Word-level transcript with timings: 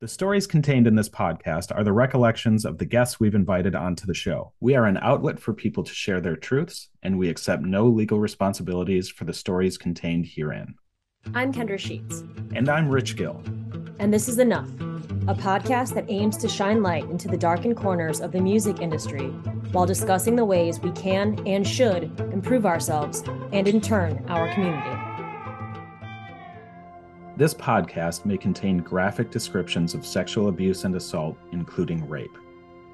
The 0.00 0.06
stories 0.06 0.46
contained 0.46 0.86
in 0.86 0.94
this 0.94 1.08
podcast 1.08 1.76
are 1.76 1.82
the 1.82 1.92
recollections 1.92 2.64
of 2.64 2.78
the 2.78 2.84
guests 2.84 3.18
we've 3.18 3.34
invited 3.34 3.74
onto 3.74 4.06
the 4.06 4.14
show. 4.14 4.52
We 4.60 4.76
are 4.76 4.84
an 4.84 4.96
outlet 4.98 5.40
for 5.40 5.52
people 5.52 5.82
to 5.82 5.92
share 5.92 6.20
their 6.20 6.36
truths, 6.36 6.88
and 7.02 7.18
we 7.18 7.28
accept 7.28 7.64
no 7.64 7.88
legal 7.88 8.20
responsibilities 8.20 9.08
for 9.08 9.24
the 9.24 9.32
stories 9.32 9.76
contained 9.76 10.26
herein. 10.26 10.76
I'm 11.34 11.52
Kendra 11.52 11.80
Sheets. 11.80 12.22
And 12.54 12.68
I'm 12.68 12.88
Rich 12.88 13.16
Gill. 13.16 13.42
And 13.98 14.14
this 14.14 14.28
is 14.28 14.38
Enough, 14.38 14.68
a 15.26 15.34
podcast 15.34 15.94
that 15.94 16.08
aims 16.08 16.36
to 16.36 16.48
shine 16.48 16.80
light 16.80 17.10
into 17.10 17.26
the 17.26 17.36
darkened 17.36 17.76
corners 17.76 18.20
of 18.20 18.30
the 18.30 18.40
music 18.40 18.78
industry 18.78 19.26
while 19.72 19.84
discussing 19.84 20.36
the 20.36 20.44
ways 20.44 20.78
we 20.78 20.92
can 20.92 21.44
and 21.44 21.66
should 21.66 22.04
improve 22.32 22.66
ourselves 22.66 23.24
and, 23.50 23.66
in 23.66 23.80
turn, 23.80 24.24
our 24.28 24.48
community. 24.54 25.07
This 27.38 27.54
podcast 27.54 28.24
may 28.24 28.36
contain 28.36 28.78
graphic 28.78 29.30
descriptions 29.30 29.94
of 29.94 30.04
sexual 30.04 30.48
abuse 30.48 30.82
and 30.82 30.96
assault, 30.96 31.36
including 31.52 32.08
rape. 32.08 32.36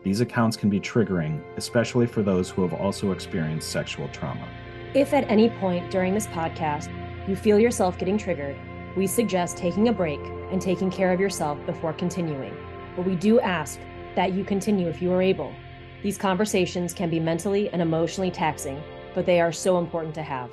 These 0.03 0.21
accounts 0.21 0.55
can 0.55 0.69
be 0.69 0.79
triggering, 0.79 1.43
especially 1.57 2.07
for 2.07 2.23
those 2.23 2.51
who 2.51 2.61
have 2.61 2.75
also 2.75 3.13
experienced 3.13 3.71
sexual 3.71 4.07
trauma. 4.09 4.47
If 4.93 5.15
at 5.15 5.25
any 5.31 5.49
point 5.49 5.91
during 5.91 6.13
this 6.13 6.27
podcast 6.27 6.91
you 7.27 7.37
feel 7.37 7.59
yourself 7.59 7.97
getting 7.97 8.19
triggered, 8.19 8.55
we 8.99 9.07
suggest 9.07 9.57
taking 9.57 9.89
a 9.89 9.95
break 9.95 10.21
and 10.51 10.61
taking 10.61 10.91
care 10.91 11.11
of 11.11 11.21
yourself 11.21 11.57
before 11.65 11.95
continuing. 11.95 12.55
But 12.97 13.07
we 13.07 13.17
do 13.17 13.41
ask 13.41 13.81
that 14.15 14.35
you 14.35 14.45
continue 14.45 14.89
if 14.89 15.01
you 15.01 15.11
are 15.13 15.23
able. 15.23 15.55
These 16.03 16.19
conversations 16.19 16.93
can 16.93 17.09
be 17.09 17.19
mentally 17.19 17.71
and 17.71 17.81
emotionally 17.81 18.31
taxing, 18.31 18.83
but 19.15 19.25
they 19.25 19.41
are 19.41 19.53
so 19.53 19.79
important 19.79 20.15
to 20.17 20.23
have. 20.23 20.51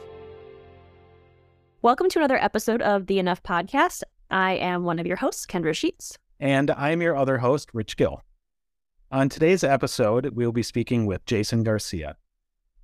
Welcome 1.84 2.10
to 2.10 2.20
another 2.20 2.38
episode 2.38 2.84
of 2.84 3.08
the 3.08 3.18
Enough 3.18 3.42
Podcast. 3.42 4.04
I 4.30 4.52
am 4.52 4.84
one 4.84 5.00
of 5.00 5.08
your 5.08 5.16
hosts, 5.16 5.48
Kendra 5.48 5.74
Sheets. 5.74 6.16
And 6.40 6.70
I'm 6.70 7.02
your 7.02 7.18
other 7.18 7.40
host, 7.40 7.72
Rich 7.74 7.98
Gill. 7.98 8.22
On 9.12 9.30
today's 9.30 9.64
episode, 9.64 10.36
we'll 10.36 10.52
be 10.52 10.62
speaking 10.62 11.08
with 11.08 11.26
Jason 11.26 11.64
Garcia. 11.64 12.18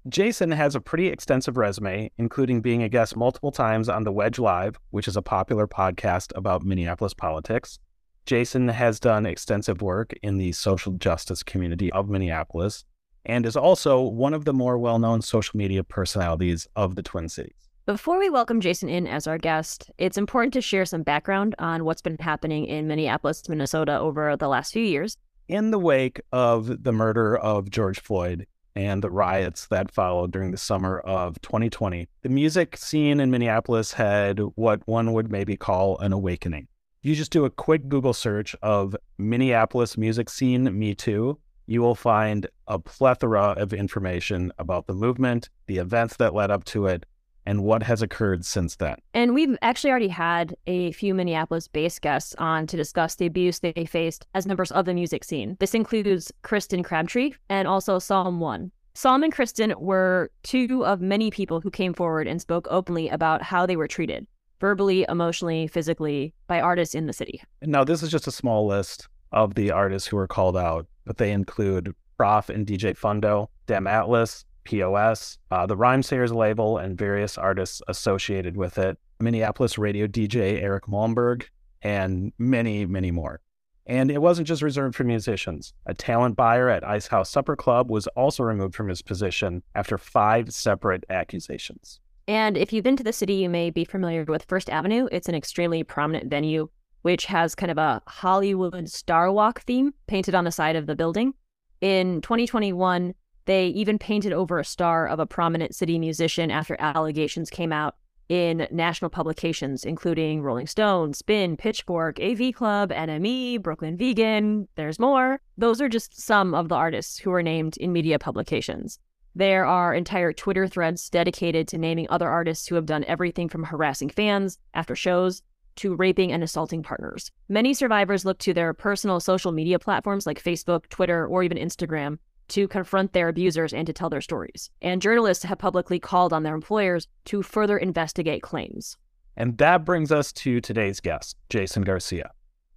Jason 0.09 0.49
has 0.49 0.73
a 0.73 0.81
pretty 0.81 1.09
extensive 1.09 1.57
resume, 1.57 2.09
including 2.17 2.61
being 2.61 2.81
a 2.81 2.89
guest 2.89 3.15
multiple 3.15 3.51
times 3.51 3.87
on 3.87 4.03
The 4.03 4.11
Wedge 4.11 4.39
Live, 4.39 4.79
which 4.89 5.07
is 5.07 5.15
a 5.15 5.21
popular 5.21 5.67
podcast 5.67 6.35
about 6.35 6.65
Minneapolis 6.65 7.13
politics. 7.13 7.77
Jason 8.25 8.67
has 8.67 8.99
done 8.99 9.27
extensive 9.27 9.83
work 9.83 10.13
in 10.23 10.39
the 10.39 10.53
social 10.53 10.93
justice 10.93 11.43
community 11.43 11.91
of 11.91 12.09
Minneapolis 12.09 12.83
and 13.23 13.45
is 13.45 13.55
also 13.55 14.01
one 14.01 14.33
of 14.33 14.45
the 14.45 14.53
more 14.53 14.79
well 14.79 14.97
known 14.97 15.21
social 15.21 15.55
media 15.55 15.83
personalities 15.83 16.67
of 16.75 16.95
the 16.95 17.03
Twin 17.03 17.29
Cities. 17.29 17.66
Before 17.87 18.19
we 18.19 18.29
welcome 18.29 18.59
Jason 18.59 18.89
in 18.89 19.07
as 19.07 19.27
our 19.27 19.37
guest, 19.37 19.91
it's 19.97 20.17
important 20.17 20.53
to 20.55 20.61
share 20.61 20.83
some 20.83 21.03
background 21.03 21.55
on 21.57 21.85
what's 21.85 22.01
been 22.01 22.17
happening 22.19 22.65
in 22.65 22.85
Minneapolis, 22.85 23.47
Minnesota 23.47 23.97
over 23.97 24.35
the 24.35 24.49
last 24.49 24.73
few 24.73 24.83
years. 24.83 25.15
In 25.47 25.71
the 25.71 25.79
wake 25.79 26.19
of 26.33 26.83
the 26.83 26.91
murder 26.91 27.37
of 27.37 27.69
George 27.69 28.01
Floyd 28.01 28.45
and 28.75 29.01
the 29.01 29.09
riots 29.09 29.67
that 29.67 29.89
followed 29.89 30.33
during 30.33 30.51
the 30.51 30.57
summer 30.57 30.99
of 30.99 31.39
2020, 31.41 32.09
the 32.23 32.29
music 32.29 32.75
scene 32.75 33.21
in 33.21 33.31
Minneapolis 33.31 33.93
had 33.93 34.41
what 34.55 34.85
one 34.85 35.13
would 35.13 35.31
maybe 35.31 35.55
call 35.55 35.97
an 35.99 36.11
awakening. 36.11 36.67
You 37.03 37.15
just 37.15 37.31
do 37.31 37.45
a 37.45 37.49
quick 37.49 37.87
Google 37.87 38.11
search 38.11 38.53
of 38.61 38.97
Minneapolis 39.17 39.97
music 39.97 40.29
scene, 40.29 40.77
Me 40.77 40.93
Too. 40.93 41.39
You 41.67 41.81
will 41.83 41.95
find 41.95 42.47
a 42.67 42.79
plethora 42.79 43.51
of 43.51 43.71
information 43.71 44.51
about 44.59 44.87
the 44.87 44.93
movement, 44.93 45.47
the 45.67 45.77
events 45.77 46.17
that 46.17 46.33
led 46.33 46.51
up 46.51 46.65
to 46.65 46.87
it, 46.87 47.05
and 47.47 47.63
what 47.63 47.81
has 47.81 48.01
occurred 48.01 48.43
since 48.45 48.75
then. 48.75 48.97
And 49.13 49.33
we've 49.33 49.57
actually 49.61 49.89
already 49.89 50.09
had 50.09 50.53
a 50.67 50.91
few 50.91 51.15
Minneapolis 51.15 51.69
based 51.69 52.01
guests 52.01 52.35
on 52.37 52.67
to 52.67 52.75
discuss 52.75 53.15
the 53.15 53.25
abuse 53.25 53.59
they 53.59 53.87
faced 53.89 54.27
as 54.35 54.45
members 54.45 54.69
of 54.73 54.85
the 54.85 54.93
music 54.93 55.23
scene. 55.23 55.55
This 55.59 55.73
includes 55.73 56.31
Kristen 56.41 56.83
Crabtree 56.83 57.31
and 57.49 57.65
also 57.65 57.99
Psalm 57.99 58.41
One. 58.41 58.71
Psalm 58.95 59.23
and 59.23 59.31
Kristen 59.31 59.73
were 59.79 60.29
two 60.43 60.85
of 60.85 60.99
many 60.99 61.31
people 61.31 61.61
who 61.61 61.71
came 61.71 61.93
forward 61.93 62.27
and 62.27 62.41
spoke 62.41 62.67
openly 62.69 63.07
about 63.07 63.41
how 63.41 63.65
they 63.65 63.77
were 63.77 63.87
treated 63.87 64.27
verbally, 64.59 65.05
emotionally, 65.07 65.67
physically 65.67 66.33
by 66.47 66.59
artists 66.59 66.95
in 66.95 67.05
the 67.05 67.13
city. 67.13 67.41
Now, 67.61 67.83
this 67.83 68.01
is 68.03 68.09
just 68.09 68.27
a 68.27 68.31
small 68.31 68.65
list 68.67 69.07
of 69.31 69.53
the 69.53 69.71
artists 69.71 70.07
who 70.07 70.17
were 70.17 70.27
called 70.27 70.57
out, 70.57 70.87
but 71.05 71.17
they 71.17 71.31
include 71.31 71.93
Prof 72.17 72.49
and 72.49 72.65
DJ 72.65 72.97
Fundo, 72.97 73.51
Dem 73.67 73.85
Atlas, 73.85 74.45
POS, 74.67 75.37
uh, 75.49 75.65
the 75.65 75.77
Rhymesayers 75.77 76.33
label, 76.33 76.77
and 76.77 76.97
various 76.97 77.37
artists 77.37 77.81
associated 77.87 78.57
with 78.57 78.77
it, 78.77 78.97
Minneapolis 79.19 79.77
radio 79.77 80.07
DJ 80.07 80.61
Eric 80.61 80.85
Malmberg, 80.87 81.45
and 81.81 82.33
many, 82.37 82.85
many 82.85 83.09
more. 83.09 83.39
And 83.85 84.11
it 84.11 84.21
wasn't 84.21 84.49
just 84.49 84.61
reserved 84.61 84.95
for 84.95 85.05
musicians. 85.05 85.73
A 85.85 85.93
talent 85.93 86.35
buyer 86.35 86.69
at 86.69 86.85
Ice 86.85 87.07
House 87.07 87.29
Supper 87.29 87.55
Club 87.55 87.89
was 87.89 88.07
also 88.07 88.43
removed 88.43 88.75
from 88.75 88.89
his 88.89 89.01
position 89.01 89.63
after 89.75 89.97
five 89.97 90.51
separate 90.51 91.05
accusations. 91.09 92.01
And 92.27 92.57
if 92.57 92.73
you've 92.73 92.83
been 92.83 92.97
to 92.97 93.03
the 93.05 93.13
city, 93.13 93.35
you 93.35 93.49
may 93.49 93.69
be 93.69 93.85
familiar 93.85 94.25
with 94.25 94.43
First 94.49 94.69
Avenue. 94.69 95.07
It's 95.13 95.29
an 95.29 95.35
extremely 95.35 95.83
prominent 95.83 96.29
venue, 96.29 96.67
which 97.03 97.25
has 97.27 97.55
kind 97.55 97.71
of 97.71 97.77
a 97.77 98.01
Hollywood 98.05 98.89
Star 98.89 99.31
Walk 99.31 99.61
theme 99.61 99.93
painted 100.07 100.35
on 100.35 100.43
the 100.43 100.51
side 100.51 100.75
of 100.75 100.87
the 100.87 100.95
building. 100.97 101.33
In 101.79 102.19
2021, 102.19 103.13
they 103.47 103.67
even 103.67 103.97
painted 103.97 104.33
over 104.33 104.59
a 104.59 104.65
star 104.65 105.07
of 105.07 105.19
a 105.19 105.25
prominent 105.25 105.73
city 105.73 105.97
musician 105.97 106.51
after 106.51 106.75
allegations 106.79 107.49
came 107.49 107.71
out 107.71 107.95
in 108.29 108.67
national 108.71 109.09
publications, 109.09 109.85
including 109.85 110.41
Rolling 110.41 110.67
Stone, 110.67 111.13
Spin, 111.13 111.55
Pitchfork, 111.55 112.19
AV 112.19 112.53
Club, 112.53 112.91
NME, 112.91 113.61
Brooklyn 113.61 113.95
Vegan. 113.95 114.67
There's 114.75 114.99
more. 114.99 115.39
Those 115.57 115.79
are 115.79 115.87
just 115.87 116.19
some 116.19 116.53
of 116.53 116.67
the 116.67 116.75
artists 116.75 117.17
who 117.17 117.29
were 117.29 117.41
named 117.41 117.77
in 117.77 117.93
media 117.93 118.19
publications. 118.19 118.99
There 119.33 119.65
are 119.65 119.93
entire 119.93 120.33
Twitter 120.33 120.67
threads 120.67 121.09
dedicated 121.09 121.69
to 121.69 121.77
naming 121.77 122.07
other 122.09 122.27
artists 122.27 122.67
who 122.67 122.75
have 122.75 122.85
done 122.85 123.05
everything 123.05 123.47
from 123.47 123.63
harassing 123.63 124.09
fans 124.09 124.57
after 124.73 124.95
shows 124.95 125.41
to 125.77 125.95
raping 125.95 126.33
and 126.33 126.43
assaulting 126.43 126.83
partners. 126.83 127.31
Many 127.47 127.73
survivors 127.73 128.25
look 128.25 128.39
to 128.39 128.53
their 128.53 128.73
personal 128.73 129.19
social 129.19 129.53
media 129.53 129.79
platforms 129.79 130.25
like 130.25 130.43
Facebook, 130.43 130.89
Twitter, 130.89 131.25
or 131.25 131.43
even 131.43 131.57
Instagram 131.57 132.17
to 132.49 132.67
confront 132.67 133.13
their 133.13 133.29
abusers 133.29 133.73
and 133.73 133.85
to 133.87 133.93
tell 133.93 134.09
their 134.09 134.21
stories. 134.21 134.69
And 134.81 135.01
journalists 135.01 135.43
have 135.43 135.57
publicly 135.57 135.99
called 135.99 136.33
on 136.33 136.43
their 136.43 136.55
employers 136.55 137.07
to 137.25 137.43
further 137.43 137.77
investigate 137.77 138.41
claims. 138.41 138.97
And 139.35 139.57
that 139.59 139.85
brings 139.85 140.11
us 140.11 140.31
to 140.33 140.59
today's 140.61 140.99
guest, 140.99 141.37
Jason 141.49 141.83
Garcia. 141.83 142.31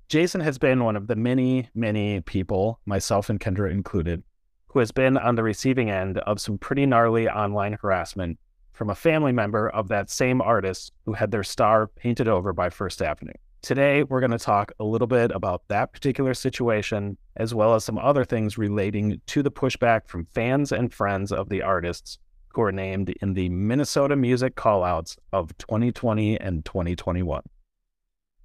Jason 0.08 0.41
has 0.41 0.58
been 0.58 0.84
one 0.84 0.97
of 0.97 1.06
the 1.06 1.16
many, 1.16 1.69
many 1.75 2.20
people, 2.20 2.81
myself 2.84 3.31
and 3.31 3.38
Kendra 3.38 3.70
included, 3.70 4.22
who 4.66 4.81
has 4.81 4.92
been 4.92 5.16
on 5.16 5.36
the 5.36 5.42
receiving 5.42 5.91
end 5.91 6.19
of 6.19 6.41
some 6.41 6.58
pretty 6.58 6.84
gnarly 6.84 7.28
online 7.28 7.78
harassment 7.81 8.38
from 8.72 8.91
a 8.91 8.94
family 8.94 9.32
member 9.32 9.69
of 9.70 9.88
that 9.88 10.10
same 10.10 10.41
artist 10.41 10.92
who 11.04 11.12
had 11.12 11.31
their 11.31 11.42
star 11.42 11.87
painted 11.87 12.28
over 12.28 12.52
by 12.52 12.70
First 12.70 13.02
Avenue. 13.02 13.32
Today, 13.62 14.04
we're 14.04 14.20
going 14.20 14.31
to 14.31 14.38
talk 14.38 14.72
a 14.81 14.84
little 14.84 15.06
bit 15.06 15.31
about 15.32 15.62
that 15.69 15.92
particular 15.92 16.32
situation, 16.32 17.19
as 17.40 17.54
well 17.54 17.74
as 17.74 17.84
some 17.84 17.96
other 17.96 18.24
things 18.24 18.58
relating 18.58 19.18
to 19.26 19.42
the 19.42 19.50
pushback 19.50 20.06
from 20.06 20.26
fans 20.26 20.70
and 20.70 20.92
friends 20.92 21.32
of 21.32 21.48
the 21.48 21.62
artists 21.62 22.18
who 22.48 22.60
are 22.60 22.70
named 22.70 23.08
in 23.22 23.32
the 23.32 23.48
Minnesota 23.48 24.14
Music 24.14 24.56
Callouts 24.56 25.16
of 25.32 25.56
2020 25.56 26.38
and 26.38 26.64
2021. 26.64 27.42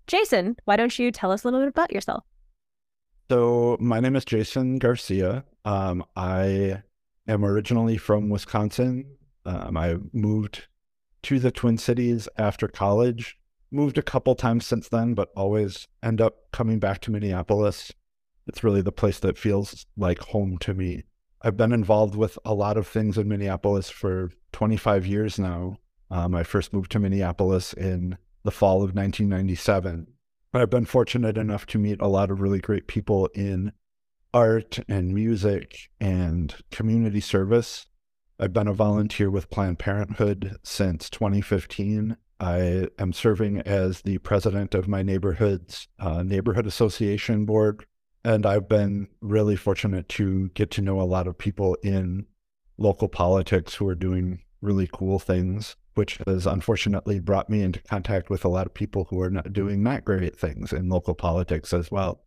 Jason, 0.07 0.55
why 0.63 0.77
don't 0.77 0.97
you 0.97 1.11
tell 1.11 1.31
us 1.31 1.43
a 1.43 1.47
little 1.47 1.59
bit 1.59 1.67
about 1.67 1.91
yourself? 1.91 2.23
So, 3.29 3.75
my 3.81 3.99
name 3.99 4.15
is 4.15 4.23
Jason 4.23 4.77
Garcia. 4.77 5.43
Um, 5.65 6.05
I 6.15 6.81
am 7.27 7.43
originally 7.43 7.97
from 7.97 8.29
Wisconsin. 8.29 9.05
Um, 9.45 9.75
I 9.75 9.97
moved 10.13 10.67
to 11.23 11.39
the 11.39 11.51
Twin 11.51 11.77
Cities 11.77 12.29
after 12.37 12.67
college 12.67 13.37
moved 13.71 13.97
a 13.97 14.03
couple 14.03 14.33
times 14.35 14.65
since 14.65 14.87
then, 14.87 15.13
but 15.13 15.31
always 15.35 15.87
end 16.01 16.21
up 16.21 16.51
coming 16.51 16.79
back 16.79 17.01
to 17.01 17.11
Minneapolis. 17.11 17.91
It's 18.47 18.63
really 18.63 18.81
the 18.81 18.91
place 18.91 19.19
that 19.19 19.37
feels 19.37 19.85
like 19.97 20.19
home 20.19 20.57
to 20.59 20.73
me. 20.73 21.03
I've 21.41 21.57
been 21.57 21.71
involved 21.71 22.15
with 22.15 22.39
a 22.45 22.53
lot 22.53 22.77
of 22.77 22.87
things 22.87 23.17
in 23.17 23.27
Minneapolis 23.27 23.89
for 23.89 24.31
25 24.51 25.05
years 25.05 25.37
now. 25.37 25.77
Um, 26.09 26.35
I 26.35 26.43
first 26.43 26.73
moved 26.73 26.91
to 26.91 26.99
Minneapolis 26.99 27.73
in 27.73 28.17
the 28.43 28.51
fall 28.51 28.77
of 28.77 28.95
1997. 28.95 30.07
I've 30.53 30.69
been 30.69 30.85
fortunate 30.85 31.37
enough 31.37 31.65
to 31.67 31.77
meet 31.77 32.01
a 32.01 32.07
lot 32.07 32.31
of 32.31 32.39
really 32.39 32.59
great 32.59 32.87
people 32.87 33.27
in 33.33 33.73
art 34.33 34.79
and 34.87 35.13
music 35.13 35.89
and 35.99 36.55
community 36.71 37.19
service. 37.19 37.87
I've 38.39 38.53
been 38.53 38.67
a 38.67 38.73
volunteer 38.73 39.29
with 39.29 39.49
Planned 39.49 39.79
Parenthood 39.79 40.57
since 40.63 41.09
2015 41.09 42.17
I 42.39 42.87
am 42.99 43.13
serving 43.13 43.59
as 43.59 44.01
the 44.01 44.17
president 44.19 44.75
of 44.75 44.87
my 44.87 45.03
neighborhood's 45.03 45.87
uh, 45.99 46.21
neighborhood 46.21 46.67
association 46.67 47.45
board. 47.45 47.85
And 48.25 48.47
I've 48.47 48.67
been 48.67 49.07
really 49.21 49.55
fortunate 49.55 50.09
to 50.09 50.49
get 50.55 50.71
to 50.71 50.81
know 50.81 50.99
a 50.99 51.03
lot 51.03 51.27
of 51.27 51.37
people 51.37 51.77
in 51.83 52.25
local 52.75 53.07
politics 53.07 53.75
who 53.75 53.87
are 53.87 53.93
doing 53.93 54.41
really 54.61 54.89
cool 54.91 55.19
things, 55.19 55.75
which 55.93 56.17
has 56.25 56.47
unfortunately 56.47 57.19
brought 57.19 57.51
me 57.51 57.61
into 57.61 57.83
contact 57.83 58.31
with 58.31 58.43
a 58.43 58.47
lot 58.49 58.65
of 58.65 58.73
people 58.73 59.05
who 59.11 59.21
are 59.21 59.29
not 59.29 59.53
doing 59.53 59.83
not 59.83 60.03
great 60.03 60.35
things 60.35 60.73
in 60.73 60.89
local 60.89 61.13
politics 61.13 61.71
as 61.71 61.91
well. 61.91 62.25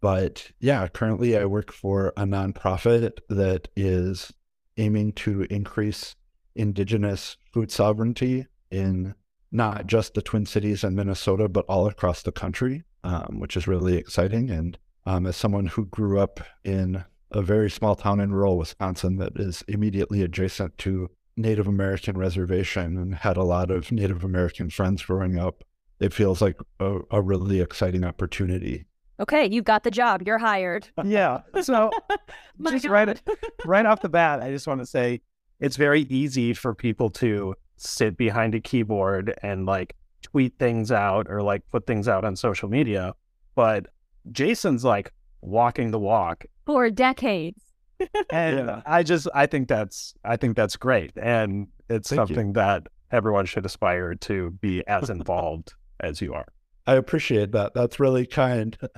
but 0.00 0.50
yeah, 0.60 0.86
currently 0.88 1.36
I 1.36 1.44
work 1.44 1.72
for 1.72 2.12
a 2.16 2.24
nonprofit 2.24 3.18
that 3.28 3.68
is 3.74 4.32
aiming 4.76 5.12
to 5.12 5.42
increase 5.50 6.14
indigenous 6.54 7.36
food 7.52 7.70
sovereignty 7.70 8.46
in 8.70 9.14
not 9.50 9.86
just 9.86 10.14
the 10.14 10.22
Twin 10.22 10.46
Cities 10.46 10.84
and 10.84 10.94
Minnesota, 10.94 11.48
but 11.48 11.64
all 11.68 11.86
across 11.86 12.22
the 12.22 12.32
country, 12.32 12.84
um, 13.02 13.40
which 13.40 13.56
is 13.56 13.66
really 13.66 13.96
exciting. 13.96 14.50
And 14.50 14.78
um, 15.08 15.26
as 15.26 15.36
someone 15.36 15.64
who 15.64 15.86
grew 15.86 16.20
up 16.20 16.38
in 16.64 17.02
a 17.30 17.40
very 17.40 17.70
small 17.70 17.96
town 17.96 18.20
in 18.20 18.30
rural 18.30 18.58
Wisconsin 18.58 19.16
that 19.16 19.32
is 19.36 19.64
immediately 19.66 20.22
adjacent 20.22 20.76
to 20.78 21.10
Native 21.34 21.66
American 21.66 22.18
reservation 22.18 22.98
and 22.98 23.14
had 23.14 23.38
a 23.38 23.42
lot 23.42 23.70
of 23.70 23.90
Native 23.90 24.22
American 24.22 24.68
friends 24.68 25.02
growing 25.02 25.38
up, 25.38 25.64
it 25.98 26.12
feels 26.12 26.42
like 26.42 26.56
a, 26.78 26.98
a 27.10 27.22
really 27.22 27.60
exciting 27.60 28.04
opportunity. 28.04 28.84
Okay, 29.18 29.46
you 29.46 29.62
got 29.62 29.82
the 29.82 29.90
job. 29.90 30.24
You're 30.26 30.36
hired. 30.36 30.90
yeah. 31.04 31.40
So 31.62 31.90
just 32.68 32.86
right, 32.86 33.18
right 33.64 33.86
off 33.86 34.02
the 34.02 34.10
bat, 34.10 34.42
I 34.42 34.50
just 34.50 34.66
want 34.66 34.80
to 34.80 34.86
say 34.86 35.22
it's 35.58 35.76
very 35.76 36.02
easy 36.02 36.52
for 36.52 36.74
people 36.74 37.08
to 37.10 37.54
sit 37.78 38.18
behind 38.18 38.54
a 38.54 38.60
keyboard 38.60 39.34
and 39.42 39.64
like 39.64 39.96
tweet 40.20 40.58
things 40.58 40.92
out 40.92 41.28
or 41.30 41.40
like 41.40 41.66
put 41.70 41.86
things 41.86 42.08
out 42.08 42.26
on 42.26 42.36
social 42.36 42.68
media. 42.68 43.14
But 43.54 43.86
Jason's 44.32 44.84
like 44.84 45.12
walking 45.40 45.90
the 45.90 45.98
walk 45.98 46.44
for 46.66 46.90
decades. 46.90 47.60
and 48.30 48.68
yeah. 48.68 48.82
I 48.86 49.02
just 49.02 49.28
I 49.34 49.46
think 49.46 49.68
that's 49.68 50.14
I 50.24 50.36
think 50.36 50.56
that's 50.56 50.76
great. 50.76 51.12
And 51.16 51.68
it's 51.88 52.10
Thank 52.10 52.18
something 52.18 52.48
you. 52.48 52.52
that 52.54 52.86
everyone 53.10 53.46
should 53.46 53.66
aspire 53.66 54.14
to 54.14 54.50
be 54.60 54.86
as 54.86 55.10
involved 55.18 55.74
as 56.00 56.20
you 56.20 56.34
are. 56.34 56.46
I 56.86 56.94
appreciate 56.94 57.52
that. 57.52 57.74
That's 57.74 58.00
really 58.00 58.26
kind. 58.26 58.76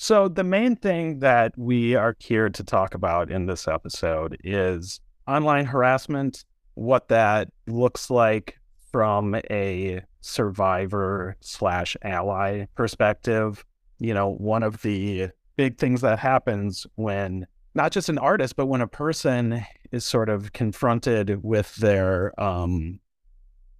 So, 0.00 0.28
the 0.28 0.44
main 0.44 0.76
thing 0.76 1.18
that 1.18 1.58
we 1.58 1.96
are 1.96 2.14
here 2.20 2.48
to 2.50 2.62
talk 2.62 2.94
about 2.94 3.32
in 3.32 3.46
this 3.46 3.66
episode 3.66 4.36
is 4.44 5.00
online 5.26 5.64
harassment, 5.64 6.44
what 6.74 7.08
that 7.08 7.48
looks 7.66 8.08
like 8.08 8.60
from 8.92 9.34
a 9.50 10.00
survivor 10.20 11.36
slash 11.40 11.96
ally 12.02 12.66
perspective. 12.76 13.64
You 13.98 14.14
know, 14.14 14.30
one 14.30 14.62
of 14.62 14.82
the 14.82 15.30
big 15.56 15.78
things 15.78 16.00
that 16.02 16.18
happens 16.18 16.86
when 16.94 17.46
not 17.74 17.92
just 17.92 18.08
an 18.08 18.18
artist, 18.18 18.56
but 18.56 18.66
when 18.66 18.80
a 18.80 18.86
person 18.86 19.64
is 19.92 20.04
sort 20.04 20.28
of 20.28 20.52
confronted 20.52 21.42
with 21.42 21.74
their 21.76 22.38
um, 22.40 23.00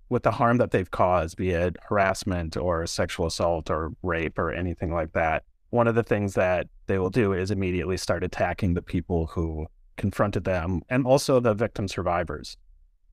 with 0.09 0.23
the 0.23 0.31
harm 0.31 0.57
that 0.59 0.71
they've 0.71 0.91
caused, 0.91 1.37
be 1.37 1.51
it 1.51 1.77
harassment 1.89 2.57
or 2.57 2.87
sexual 2.87 3.27
assault 3.27 3.71
or 3.71 3.93
rape 4.03 4.39
or 4.39 4.53
anything 4.53 4.93
like 4.93 5.13
that, 5.13 5.45
one 5.71 5.87
of 5.87 5.95
the 5.95 6.03
things 6.03 6.35
that 6.35 6.67
they 6.87 6.99
will 6.99 7.11
do 7.11 7.33
is 7.33 7.51
immediately 7.51 7.97
start 7.97 8.25
attacking 8.25 8.75
the 8.75 8.83
people 8.83 9.27
who 9.27 9.67
confronted 9.97 10.45
them 10.45 10.81
and 10.89 11.05
also 11.07 11.41
the 11.41 11.55
victim 11.55 11.89
survivors. 11.89 12.57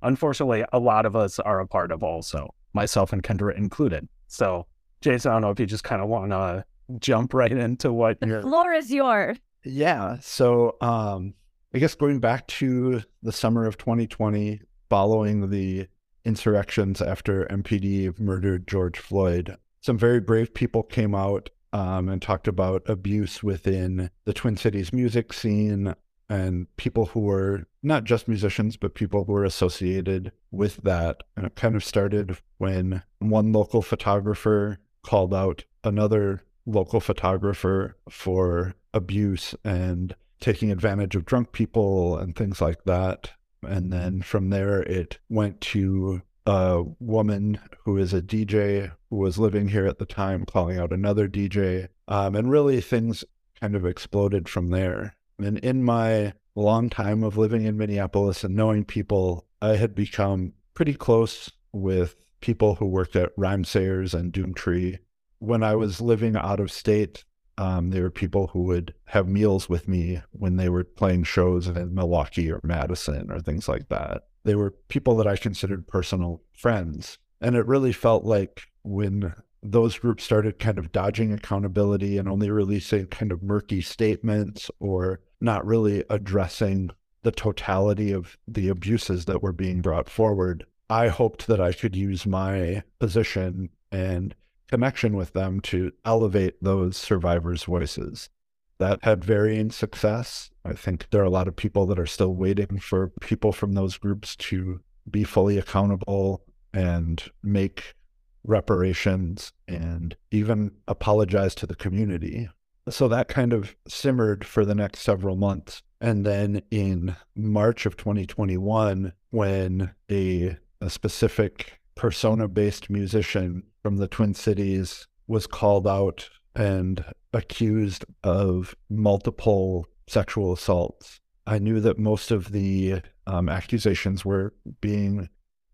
Unfortunately, 0.02 0.64
a 0.72 0.80
lot 0.80 1.06
of 1.06 1.16
us 1.16 1.40
are 1.40 1.60
a 1.60 1.68
part 1.68 1.92
of 1.92 2.04
also, 2.04 2.54
myself 2.74 3.12
and 3.12 3.24
Kendra 3.24 3.58
included. 3.58 4.08
So, 4.28 4.68
Jason, 5.02 5.32
I 5.32 5.36
don't 5.36 5.42
know 5.42 5.50
if 5.50 5.60
you 5.60 5.66
just 5.66 5.84
kind 5.84 6.02
of 6.02 6.08
want 6.08 6.32
to 6.32 6.64
jump 7.00 7.34
right 7.34 7.52
into 7.52 7.92
what 7.92 8.20
the 8.20 8.42
floor 8.42 8.74
is 8.74 8.92
yours. 8.92 9.38
Yeah. 9.64 10.18
So, 10.22 10.78
um, 10.82 11.34
I 11.74 11.80
guess 11.80 11.96
going 11.96 12.20
back 12.20 12.48
to 12.48 13.02
the 13.22 13.32
summer 13.32 13.66
of 13.66 13.78
2020, 13.78 14.62
following 14.90 15.50
the 15.50 15.88
insurrections 16.24 17.02
after 17.02 17.46
MPD 17.46 18.18
murdered 18.20 18.68
George 18.68 18.98
Floyd, 18.98 19.58
some 19.82 19.98
very 19.98 20.20
brave 20.20 20.54
people 20.54 20.84
came 20.84 21.14
out 21.14 21.50
um, 21.74 22.08
and 22.08 22.22
talked 22.22 22.48
about 22.48 22.84
abuse 22.88 23.44
within 23.44 24.10
the 24.24 24.34
Twin 24.34 24.56
Cities 24.56 24.94
music 24.94 25.34
scene 25.34 25.94
and 26.30 26.68
people 26.78 27.08
who 27.08 27.20
were 27.20 27.66
not 27.84 28.04
just 28.04 28.28
musicians, 28.28 28.78
but 28.78 28.96
people 28.96 29.26
who 29.26 29.34
were 29.34 29.44
associated 29.44 30.32
with 30.52 30.78
that. 30.78 31.18
And 31.36 31.46
it 31.46 31.56
kind 31.56 31.76
of 31.76 31.84
started 31.84 32.38
when 32.58 33.04
one 33.20 33.52
local 33.52 33.82
photographer 33.82 34.80
called 35.04 35.34
out 35.34 35.66
another 35.84 36.42
local 36.66 37.00
photographer 37.00 37.96
for 38.10 38.74
abuse 38.94 39.56
and 39.64 40.16
taking 40.40 40.72
advantage 40.72 41.16
of 41.16 41.26
drunk 41.26 41.52
people 41.52 42.18
and 42.18 42.36
things 42.36 42.62
like 42.62 42.84
that. 42.86 43.32
And 43.64 43.92
then 43.92 44.22
from 44.22 44.50
there, 44.50 44.82
it 44.84 45.20
went 45.30 45.62
to 45.62 46.22
a 46.46 46.84
woman 47.00 47.60
who 47.84 47.98
is 47.98 48.14
a 48.14 48.22
DJ 48.22 48.92
who 49.10 49.18
was 49.18 49.40
living 49.40 49.70
here 49.70 49.88
at 49.88 49.98
the 49.98 50.06
time 50.06 50.46
calling 50.46 50.78
out 50.78 50.94
another 50.94 51.28
DJ. 51.28 51.88
Um, 52.08 52.36
and 52.36 52.52
really 52.52 52.82
things 52.82 53.24
kind 53.60 53.76
of 53.76 53.86
exploded 53.86 54.48
from 54.48 54.70
there. 54.70 55.16
And 55.40 55.58
in 55.60 55.84
my 55.84 56.34
long 56.56 56.90
time 56.90 57.24
of 57.24 57.38
living 57.38 57.66
in 57.66 57.78
Minneapolis 57.78 58.44
and 58.44 58.56
knowing 58.56 58.86
people, 58.86 59.46
I 59.62 59.76
had 59.76 59.96
become 59.96 60.54
pretty 60.74 60.94
close 60.94 61.52
with 61.72 62.16
people 62.42 62.76
who 62.76 62.86
worked 62.86 63.16
at 63.16 63.36
Rhymesayers 63.36 64.14
and 64.14 64.32
Doomtree. 64.32 65.00
When 65.46 65.62
I 65.62 65.76
was 65.76 66.02
living 66.02 66.36
out 66.36 66.60
of 66.60 66.72
state, 66.72 67.24
um, 67.60 67.92
there 67.92 68.02
were 68.02 68.10
people 68.10 68.48
who 68.48 68.64
would 68.64 68.96
have 69.06 69.28
meals 69.28 69.70
with 69.70 69.88
me 69.88 70.22
when 70.32 70.58
they 70.58 70.70
were 70.70 70.84
playing 70.84 71.24
shows 71.24 71.68
in 71.68 71.94
Milwaukee 71.94 72.52
or 72.52 72.60
Madison 72.64 73.32
or 73.32 73.40
things 73.40 73.68
like 73.68 73.90
that. 73.90 74.24
They 74.44 74.56
were 74.56 74.72
people 74.88 75.16
that 75.18 75.28
I 75.28 75.38
considered 75.38 75.88
personal 75.88 76.42
friends. 76.52 77.20
And 77.42 77.56
it 77.56 77.68
really 77.68 77.94
felt 77.94 78.26
like 78.26 78.64
when 78.84 79.36
those 79.62 80.00
groups 80.00 80.24
started 80.24 80.58
kind 80.58 80.80
of 80.80 80.92
dodging 80.92 81.32
accountability 81.32 82.18
and 82.18 82.28
only 82.28 82.50
releasing 82.50 83.06
kind 83.08 83.32
of 83.32 83.44
murky 83.44 83.82
statements 83.82 84.72
or 84.80 85.22
not 85.40 85.66
really 85.66 86.04
addressing 86.10 86.90
the 87.22 87.32
totality 87.32 88.12
of 88.12 88.36
the 88.48 88.68
abuses 88.68 89.26
that 89.26 89.44
were 89.44 89.54
being 89.54 89.82
brought 89.82 90.10
forward, 90.10 90.66
I 90.90 91.08
hoped 91.10 91.46
that 91.48 91.62
I 91.62 91.72
could 91.72 91.96
use 91.96 92.26
my 92.26 92.82
position 93.00 93.70
and 93.92 94.34
connection 94.68 95.16
with 95.16 95.34
them 95.34 95.60
to 95.62 95.92
elevate 96.04 96.56
those 96.62 96.98
survivors' 96.98 97.64
voices. 97.64 98.30
That 98.78 99.00
had 99.04 99.24
varying 99.24 99.72
success. 99.72 100.50
I 100.66 100.74
think 100.74 101.08
there 101.10 101.22
are 101.22 101.26
a 101.26 101.30
lot 101.30 101.48
of 101.48 101.56
people 101.56 101.86
that 101.88 102.00
are 102.00 102.06
still 102.06 102.36
waiting 102.36 102.80
for 102.80 103.12
people 103.22 103.54
from 103.54 103.74
those 103.74 103.98
groups 103.98 104.36
to 104.38 104.82
be 105.10 105.24
fully 105.24 105.58
accountable 105.58 106.44
and 106.74 107.24
make 107.42 107.96
reparations 108.44 109.54
and 109.68 110.16
even 110.32 110.72
apologize 110.88 111.56
to 111.56 111.66
the 111.66 111.76
community. 111.76 112.50
So 112.90 113.08
that 113.08 113.28
kind 113.28 113.54
of 113.54 113.76
simmered 113.88 114.46
for 114.46 114.66
the 114.66 114.76
next 114.76 115.00
several 115.00 115.36
months. 115.36 115.82
And 116.00 116.26
then 116.26 116.62
in 116.70 117.16
March 117.36 117.86
of 117.86 117.98
2021, 117.98 119.14
when 119.32 119.92
a, 120.12 120.58
a 120.82 120.90
specific 120.90 121.80
persona 121.96 122.48
based 122.48 122.90
musician 122.90 123.64
from 123.82 123.98
the 123.98 124.08
Twin 124.08 124.34
Cities 124.34 125.08
was 125.28 125.48
called 125.48 125.88
out 125.88 126.30
and 126.56 127.04
accused 127.34 128.06
of 128.24 128.76
multiple 128.90 129.88
sexual 130.08 130.54
assaults. 130.54 131.20
I 131.48 131.60
knew 131.60 131.80
that 131.82 132.00
most 132.00 132.32
of 132.32 132.52
the 132.52 133.02
um, 133.28 133.50
accusations 133.50 134.24
were 134.24 134.54
being 134.82 135.30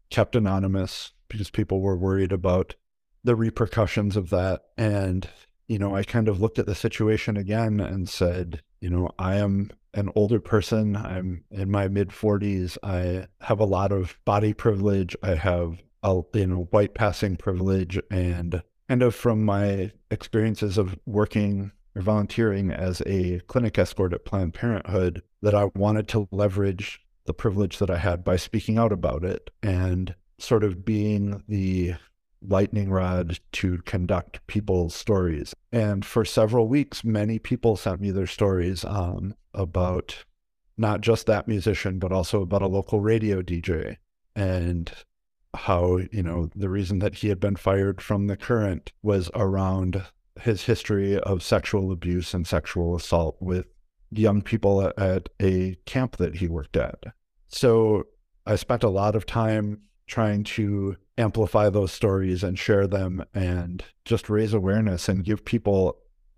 kept 0.10 0.36
anonymous 0.36 1.14
because 1.28 1.50
people 1.50 1.82
were 1.82 1.98
worried 1.98 2.32
about 2.32 2.76
the 3.24 3.36
repercussions 3.36 4.18
of 4.18 4.30
that. 4.32 4.64
And, 4.78 5.28
you 5.68 5.80
know, 5.80 5.96
I 5.96 6.04
kind 6.04 6.28
of 6.28 6.42
looked 6.42 6.60
at 6.60 6.66
the 6.66 6.76
situation 6.76 7.38
again 7.38 7.80
and 7.80 8.10
said, 8.10 8.62
you 8.82 8.90
know, 8.90 9.12
I 9.18 9.36
am 9.38 9.72
an 9.94 10.10
older 10.16 10.40
person. 10.40 10.96
I'm 10.96 11.44
in 11.52 11.70
my 11.72 11.88
mid 11.88 12.10
40s. 12.10 12.78
I 12.84 13.28
have 13.42 13.60
a 13.60 13.66
lot 13.66 13.92
of 13.92 14.18
body 14.26 14.54
privilege. 14.54 15.16
I 15.24 15.36
have 15.36 15.82
you 16.04 16.48
know 16.48 16.68
white 16.72 16.94
passing 16.94 17.36
privilege 17.36 18.00
and 18.10 18.64
kind 18.90 19.04
of 19.04 19.16
from 19.16 19.44
my 19.44 19.92
experiences 20.10 20.78
of 20.78 20.98
working 21.06 21.72
or 21.96 22.02
volunteering 22.02 22.72
as 22.72 23.02
a 23.06 23.40
clinic 23.48 23.78
escort 23.78 24.14
at 24.14 24.26
Planned 24.26 24.54
Parenthood 24.54 25.22
that 25.42 25.56
I 25.56 25.66
wanted 25.76 26.08
to 26.10 26.28
leverage 26.32 27.02
the 27.26 27.34
privilege 27.34 27.78
that 27.78 27.90
I 27.90 27.98
had 27.98 28.24
by 28.24 28.36
speaking 28.36 28.78
out 28.78 28.92
about 28.92 29.24
it 29.24 29.50
and 29.62 30.16
sort 30.40 30.64
of 30.64 30.84
being 30.84 31.44
the 31.48 31.96
lightning 32.42 32.90
rod 32.90 33.40
to 33.52 33.78
conduct 33.86 34.46
people's 34.48 34.96
stories. 34.96 35.54
And 35.72 36.04
for 36.04 36.26
several 36.26 36.68
weeks, 36.68 37.04
many 37.04 37.38
people 37.38 37.78
sent 37.78 38.02
me 38.02 38.12
their 38.12 38.28
stories 38.28 38.84
um, 38.84 39.36
about 39.54 40.26
not 40.78 41.02
just 41.02 41.28
that 41.28 41.48
musician, 41.48 42.00
but 42.00 42.12
also 42.12 42.42
about 42.42 42.64
a 42.64 42.68
local 42.68 43.00
radio 43.00 43.42
DJ 43.42 43.98
and 44.36 44.92
how, 45.56 46.00
you 46.12 46.24
know, 46.24 46.50
the 46.56 46.70
reason 46.70 47.00
that 47.00 47.16
he 47.16 47.30
had 47.30 47.40
been 47.40 47.56
fired 47.56 48.02
from 48.02 48.28
the 48.28 48.38
current 48.38 48.92
was 49.04 49.30
around 49.36 50.04
his 50.40 50.64
history 50.64 51.20
of 51.20 51.44
sexual 51.44 51.92
abuse 51.92 52.34
and 52.34 52.48
sexual 52.48 52.96
assault 52.96 53.38
with 53.40 53.66
young 54.12 54.42
people 54.42 54.92
at, 54.98 55.30
a 55.42 55.76
camp 55.86 56.18
that 56.18 56.36
he 56.36 56.48
worked 56.48 56.78
at. 56.78 57.04
So 57.48 58.04
I 58.46 58.56
spent 58.56 58.84
a 58.84 58.90
lot 58.90 59.16
of 59.16 59.26
time 59.26 59.82
trying 60.08 60.44
to 60.44 60.96
amplify 61.18 61.70
those 61.70 61.92
stories 61.92 62.44
and 62.44 62.58
share 62.58 62.88
them 62.88 63.24
and 63.34 63.84
just 64.06 64.30
raise 64.30 64.54
awareness 64.54 65.08
and 65.08 65.24
give 65.24 65.46
people 65.46 65.98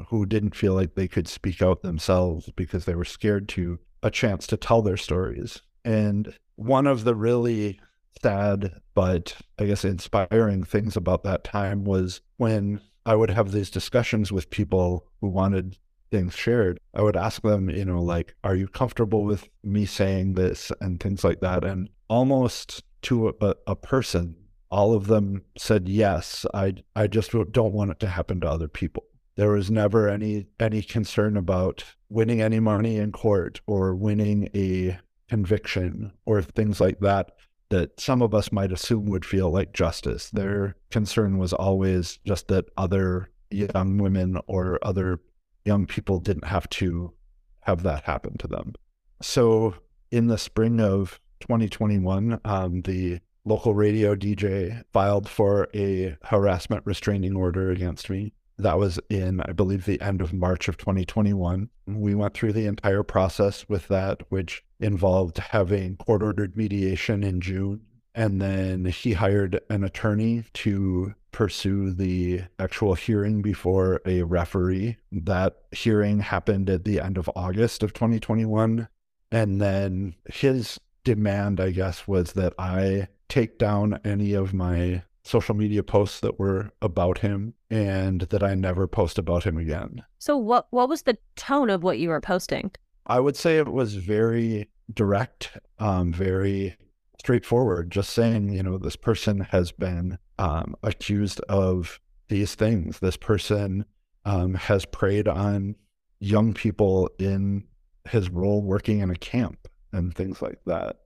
who 0.10 0.26
didn't 0.26 0.56
feel 0.56 0.74
like 0.74 0.96
they 0.96 1.08
could 1.08 1.28
speak 1.28 1.62
out 1.62 1.82
themselves 1.82 2.50
because 2.56 2.86
they 2.86 2.96
were 2.96 3.06
scared 3.06 3.48
to 3.48 3.80
a 4.02 4.12
chance 4.12 4.46
to 4.48 4.58
tell 4.58 4.82
their 4.82 4.98
stories. 4.98 5.62
And 5.86 6.34
one 6.56 6.88
of 6.88 7.04
the 7.04 7.16
really 7.16 7.80
sad 8.22 8.82
but 8.94 9.36
I 9.58 9.66
guess 9.66 9.84
inspiring 9.86 10.64
things 10.64 10.96
about 10.96 11.24
that 11.24 11.44
time 11.44 11.84
was 11.84 12.22
when 12.38 12.82
I 13.06 13.16
would 13.16 13.32
have 13.32 13.52
these 13.52 13.70
discussions 13.70 14.32
with 14.32 14.50
people 14.50 15.06
who 15.20 15.28
wanted 15.28 15.78
things 16.12 16.36
shared. 16.36 16.80
I 16.94 17.02
would 17.02 17.18
ask 17.18 17.42
them, 17.42 17.70
you 17.70 17.86
know, 17.86 18.02
like, 18.02 18.36
are 18.44 18.56
you 18.56 18.68
comfortable 18.68 19.24
with 19.24 19.50
me 19.64 19.86
saying 19.86 20.34
this 20.34 20.72
and 20.80 21.00
things 21.00 21.24
like 21.24 21.42
that? 21.42 21.64
And 21.64 21.90
almost 22.08 22.84
to 23.04 23.30
a, 23.42 23.56
a 23.66 23.76
person, 23.76 24.36
all 24.70 24.94
of 24.94 25.08
them 25.08 25.44
said 25.58 25.90
yes. 25.90 26.46
I 26.54 26.76
I 26.96 27.08
just 27.08 27.32
don't 27.52 27.74
want 27.74 27.92
it 27.92 28.00
to 28.02 28.08
happen 28.08 28.42
to 28.42 28.50
other 28.50 28.68
people. 28.68 29.06
There 29.36 29.52
was 29.52 29.72
never 29.72 30.08
any 30.08 30.46
any 30.60 30.84
concern 30.84 31.36
about 31.36 31.84
winning 32.10 32.42
any 32.42 32.60
money 32.60 32.98
in 32.98 33.12
court 33.12 33.62
or 33.66 33.96
winning 33.96 34.50
a 34.56 35.00
conviction 35.28 36.14
or 36.26 36.44
things 36.44 36.80
like 36.80 37.00
that 37.00 37.32
that 37.74 38.00
some 38.00 38.22
of 38.22 38.36
us 38.36 38.52
might 38.52 38.72
assume 38.72 39.06
would 39.06 39.26
feel 39.26 39.50
like 39.50 39.74
justice. 39.74 40.30
Their 40.30 40.76
concern 40.92 41.40
was 41.40 41.54
always 41.54 42.20
just 42.24 42.48
that 42.50 42.66
other 42.78 43.32
young 43.50 43.98
women 43.98 44.38
or 44.46 44.78
other 44.84 45.20
young 45.66 45.88
people 45.88 46.20
didn't 46.20 46.46
have 46.46 46.70
to 46.70 47.14
have 47.62 47.82
that 47.82 48.04
happen 48.04 48.38
to 48.38 48.48
them. 48.48 48.76
So 49.24 49.74
in 50.12 50.28
the 50.28 50.38
spring 50.38 50.80
of 50.80 51.20
2021, 51.40 52.40
um, 52.46 52.84
the 52.84 53.20
local 53.44 53.74
radio 53.74 54.16
DJ 54.16 54.84
filed 54.94 55.28
for 55.28 55.68
a 55.74 56.16
harassment 56.26 56.84
restraining 56.86 57.36
order 57.36 57.72
against 57.72 58.08
me 58.08 58.34
that 58.60 58.78
was 58.78 59.00
in, 59.10 59.42
I 59.42 59.52
believe, 59.52 59.86
the 59.86 60.00
end 60.00 60.22
of 60.22 60.32
March 60.32 60.68
of 60.68 60.78
2021. 60.78 61.70
We 61.88 62.14
went 62.14 62.36
through 62.36 62.54
the 62.54 62.68
entire 62.68 63.02
process 63.02 63.68
with 63.68 63.88
that, 63.88 64.22
which 64.30 64.64
involved 64.84 65.38
having 65.38 65.96
court 65.96 66.22
ordered 66.22 66.58
mediation 66.58 67.24
in 67.24 67.42
June. 67.42 67.82
And 68.14 68.40
then 68.40 68.86
he 68.86 69.14
hired 69.14 69.60
an 69.70 69.84
attorney 69.84 70.44
to 70.54 71.16
pursue 71.32 71.92
the 71.92 72.42
actual 72.60 72.94
hearing 72.94 73.42
before 73.42 74.02
a 74.06 74.22
referee. 74.22 74.98
That 75.12 75.56
hearing 75.72 76.20
happened 76.20 76.70
at 76.70 76.86
the 76.86 77.00
end 77.00 77.18
of 77.18 77.30
August 77.36 77.82
of 77.82 77.94
2021. 77.94 78.88
And 79.32 79.60
then 79.60 80.14
his 80.32 80.80
demand, 81.04 81.60
I 81.60 81.72
guess, 81.72 82.08
was 82.08 82.34
that 82.34 82.54
I 82.60 83.08
take 83.30 83.58
down 83.58 84.00
any 84.06 84.34
of 84.34 84.54
my 84.54 85.02
social 85.24 85.56
media 85.56 85.82
posts 85.82 86.20
that 86.20 86.38
were 86.38 86.72
about 86.82 87.20
him 87.20 87.54
and 87.70 88.22
that 88.22 88.44
I 88.44 88.54
never 88.54 88.88
post 88.88 89.18
about 89.18 89.46
him 89.46 89.58
again. 89.58 90.04
So 90.20 90.38
what 90.38 90.68
what 90.70 90.90
was 90.90 91.04
the 91.04 91.18
tone 91.36 91.70
of 91.70 91.82
what 91.82 91.98
you 91.98 92.10
were 92.10 92.22
posting? 92.22 92.72
I 93.06 93.20
would 93.20 93.36
say 93.36 93.58
it 93.58 93.68
was 93.68 93.96
very 93.96 94.70
direct, 94.92 95.58
um, 95.80 96.12
very 96.12 96.78
straightforward, 97.20 97.92
just 97.92 98.12
saying, 98.12 98.50
you 98.50 98.64
know, 98.64 98.78
this 98.78 98.96
person 98.96 99.42
has 99.52 99.72
been 99.72 100.18
um, 100.40 100.76
accused 100.84 101.40
of 101.50 102.00
these 102.28 102.56
things. 102.56 103.00
This 103.00 103.18
person 103.18 103.86
um, 104.26 104.56
has 104.56 104.86
preyed 104.86 105.28
on 105.28 105.76
young 106.20 106.54
people 106.54 107.10
in 107.20 107.66
his 108.10 108.30
role 108.30 108.62
working 108.62 109.00
in 109.00 109.10
a 109.10 109.16
camp 109.16 109.68
and 109.92 110.14
things 110.14 110.42
like 110.42 110.60
that. 110.66 110.98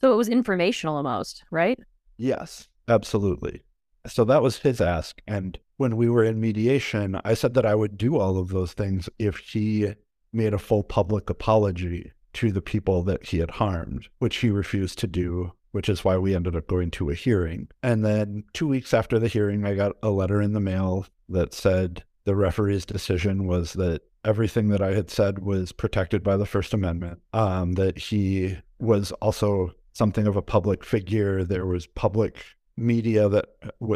So 0.00 0.12
it 0.12 0.16
was 0.16 0.28
informational 0.28 0.96
almost, 0.96 1.44
right? 1.50 1.78
Yes. 2.16 2.68
Absolutely. 2.88 3.62
So 4.06 4.24
that 4.24 4.42
was 4.42 4.58
his 4.58 4.80
ask. 4.80 5.20
And 5.26 5.58
when 5.76 5.96
we 5.96 6.08
were 6.08 6.24
in 6.24 6.40
mediation, 6.40 7.20
I 7.24 7.34
said 7.34 7.54
that 7.54 7.66
I 7.66 7.74
would 7.74 7.96
do 7.96 8.18
all 8.18 8.38
of 8.38 8.48
those 8.48 8.72
things 8.72 9.08
if 9.18 9.38
he 9.38 9.94
made 10.32 10.54
a 10.54 10.58
full 10.58 10.82
public 10.82 11.30
apology 11.30 12.12
to 12.34 12.52
the 12.52 12.62
people 12.62 13.02
that 13.02 13.26
he 13.26 13.38
had 13.38 13.52
harmed, 13.52 14.08
which 14.18 14.36
he 14.36 14.50
refused 14.50 14.98
to 15.00 15.06
do, 15.06 15.52
which 15.72 15.88
is 15.88 16.04
why 16.04 16.16
we 16.16 16.34
ended 16.34 16.56
up 16.56 16.66
going 16.66 16.90
to 16.92 17.10
a 17.10 17.14
hearing. 17.14 17.68
And 17.82 18.04
then 18.04 18.44
two 18.52 18.68
weeks 18.68 18.94
after 18.94 19.18
the 19.18 19.28
hearing, 19.28 19.64
I 19.64 19.74
got 19.74 19.96
a 20.02 20.10
letter 20.10 20.40
in 20.40 20.52
the 20.52 20.60
mail 20.60 21.06
that 21.28 21.54
said 21.54 22.04
the 22.24 22.36
referee's 22.36 22.86
decision 22.86 23.46
was 23.46 23.72
that 23.74 24.02
everything 24.24 24.68
that 24.68 24.82
I 24.82 24.94
had 24.94 25.10
said 25.10 25.40
was 25.40 25.72
protected 25.72 26.22
by 26.22 26.36
the 26.36 26.46
First 26.46 26.72
Amendment, 26.72 27.20
um, 27.32 27.72
that 27.72 27.98
he 27.98 28.58
was 28.78 29.12
also 29.12 29.72
something 29.92 30.26
of 30.26 30.36
a 30.36 30.42
public 30.42 30.84
figure. 30.84 31.44
There 31.44 31.66
was 31.66 31.86
public 31.86 32.44
media 32.76 33.28
that 33.28 33.46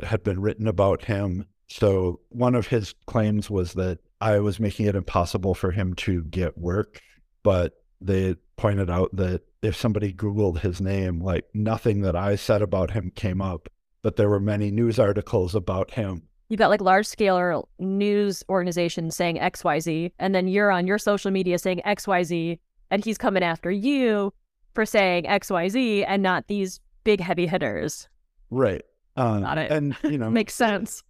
had 0.04 0.22
been 0.22 0.40
written 0.40 0.66
about 0.66 1.04
him. 1.04 1.46
So 1.68 2.20
one 2.28 2.54
of 2.54 2.68
his 2.68 2.94
claims 3.06 3.50
was 3.50 3.74
that 3.74 3.98
I 4.20 4.38
was 4.38 4.60
making 4.60 4.86
it 4.86 4.94
impossible 4.94 5.54
for 5.54 5.70
him 5.70 5.94
to 5.94 6.24
get 6.24 6.58
work, 6.58 7.00
but 7.42 7.74
they 8.00 8.36
pointed 8.56 8.90
out 8.90 9.14
that 9.16 9.42
if 9.62 9.76
somebody 9.76 10.12
Googled 10.12 10.60
his 10.60 10.80
name, 10.80 11.20
like 11.20 11.44
nothing 11.54 12.02
that 12.02 12.16
I 12.16 12.36
said 12.36 12.62
about 12.62 12.90
him 12.90 13.10
came 13.14 13.40
up, 13.42 13.68
but 14.02 14.16
there 14.16 14.28
were 14.28 14.40
many 14.40 14.70
news 14.70 14.98
articles 14.98 15.54
about 15.54 15.90
him. 15.92 16.22
You 16.48 16.56
got 16.56 16.70
like 16.70 16.80
large 16.80 17.06
scale 17.06 17.68
news 17.78 18.44
organizations 18.48 19.16
saying 19.16 19.36
XYZ, 19.38 20.12
and 20.18 20.34
then 20.34 20.46
you're 20.46 20.70
on 20.70 20.86
your 20.86 20.98
social 20.98 21.30
media 21.30 21.58
saying 21.58 21.80
XYZ, 21.84 22.58
and 22.90 23.04
he's 23.04 23.18
coming 23.18 23.42
after 23.42 23.70
you 23.70 24.32
for 24.74 24.86
saying 24.86 25.24
XYZ 25.24 26.04
and 26.06 26.22
not 26.22 26.46
these 26.46 26.80
big 27.02 27.20
heavy 27.20 27.46
hitters. 27.46 28.08
Right. 28.50 28.82
Uh, 29.16 29.40
Got 29.40 29.58
it. 29.58 29.72
And 29.72 29.96
you 30.04 30.18
know, 30.18 30.30
makes 30.30 30.54
sense. 30.54 31.02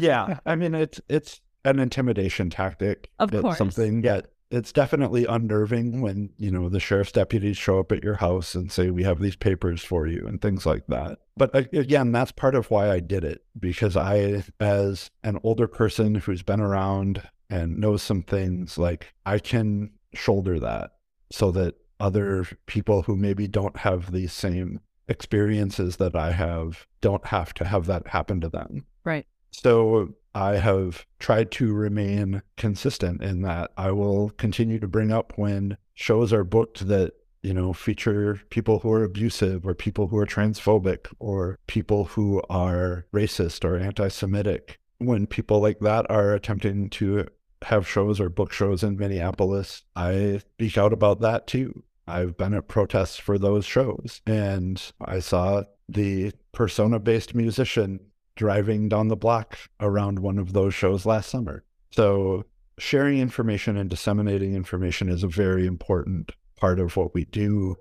yeah, 0.00 0.38
I 0.46 0.56
mean 0.56 0.74
it's 0.74 1.00
it's 1.08 1.40
an 1.64 1.78
intimidation 1.78 2.50
tactic. 2.50 3.10
Of 3.20 3.32
it's 3.32 3.42
course, 3.42 3.58
something. 3.58 4.02
Yeah, 4.02 4.22
it's 4.54 4.72
definitely 4.72 5.26
unnerving 5.26 6.00
when 6.00 6.30
you 6.38 6.50
know 6.50 6.68
the 6.68 6.80
sheriff's 6.80 7.12
deputies 7.12 7.56
show 7.56 7.78
up 7.80 7.92
at 7.92 8.04
your 8.04 8.14
house 8.14 8.54
and 8.54 8.70
say 8.70 8.90
we 8.90 9.02
have 9.02 9.20
these 9.20 9.36
papers 9.36 9.82
for 9.82 10.06
you 10.06 10.26
and 10.26 10.40
things 10.40 10.64
like 10.64 10.86
that. 10.88 11.18
But 11.36 11.54
uh, 11.54 11.64
again, 11.72 12.12
that's 12.12 12.32
part 12.32 12.54
of 12.54 12.70
why 12.70 12.90
I 12.90 13.00
did 13.00 13.24
it 13.24 13.44
because 13.58 13.96
I, 13.96 14.44
as 14.60 15.10
an 15.22 15.38
older 15.42 15.66
person 15.66 16.14
who's 16.14 16.42
been 16.42 16.60
around 16.60 17.22
and 17.50 17.78
knows 17.78 18.02
some 18.02 18.22
things, 18.22 18.78
like 18.78 19.12
I 19.26 19.38
can 19.38 19.90
shoulder 20.14 20.60
that 20.60 20.92
so 21.32 21.50
that 21.52 21.74
other 22.00 22.46
people 22.66 23.02
who 23.02 23.16
maybe 23.16 23.48
don't 23.48 23.76
have 23.78 24.12
these 24.12 24.32
same 24.32 24.80
experiences 25.08 25.96
that 25.96 26.14
I 26.14 26.32
have 26.32 26.86
don't 27.00 27.26
have 27.26 27.52
to 27.54 27.64
have 27.64 27.86
that 27.86 28.08
happen 28.08 28.40
to 28.40 28.48
them. 28.48 28.86
Right. 29.04 29.26
So 29.50 30.14
I 30.34 30.56
have 30.56 31.06
tried 31.18 31.50
to 31.52 31.72
remain 31.72 32.42
consistent 32.56 33.22
in 33.22 33.42
that 33.42 33.70
I 33.76 33.92
will 33.92 34.30
continue 34.30 34.78
to 34.80 34.88
bring 34.88 35.12
up 35.12 35.32
when 35.36 35.76
shows 35.94 36.32
are 36.32 36.44
booked 36.44 36.88
that, 36.88 37.12
you 37.42 37.54
know, 37.54 37.72
feature 37.72 38.40
people 38.50 38.80
who 38.80 38.92
are 38.92 39.04
abusive 39.04 39.66
or 39.66 39.74
people 39.74 40.08
who 40.08 40.18
are 40.18 40.26
transphobic 40.26 41.06
or 41.20 41.58
people 41.66 42.04
who 42.04 42.42
are 42.50 43.06
racist 43.14 43.64
or 43.64 43.76
anti 43.76 44.08
Semitic. 44.08 44.80
When 44.98 45.26
people 45.26 45.60
like 45.60 45.80
that 45.80 46.10
are 46.10 46.32
attempting 46.32 46.90
to 46.90 47.26
have 47.62 47.88
shows 47.88 48.20
or 48.20 48.28
book 48.28 48.52
shows 48.52 48.82
in 48.82 48.96
Minneapolis, 48.96 49.82
I 49.94 50.40
speak 50.54 50.78
out 50.78 50.92
about 50.92 51.20
that 51.20 51.46
too. 51.46 51.82
I've 52.06 52.36
been 52.36 52.54
at 52.54 52.68
protests 52.68 53.16
for 53.16 53.38
those 53.38 53.64
shows, 53.64 54.20
and 54.26 54.80
I 55.00 55.20
saw 55.20 55.62
the 55.88 56.32
persona 56.52 56.98
based 56.98 57.34
musician 57.34 58.00
driving 58.36 58.88
down 58.88 59.08
the 59.08 59.16
block 59.16 59.58
around 59.80 60.18
one 60.18 60.38
of 60.38 60.52
those 60.52 60.74
shows 60.74 61.06
last 61.06 61.30
summer. 61.30 61.64
So, 61.92 62.44
sharing 62.78 63.18
information 63.18 63.76
and 63.76 63.88
disseminating 63.88 64.54
information 64.54 65.08
is 65.08 65.22
a 65.22 65.28
very 65.28 65.66
important 65.66 66.32
part 66.56 66.80
of 66.80 66.96
what 66.96 67.14
we 67.14 67.24
do. 67.26 67.76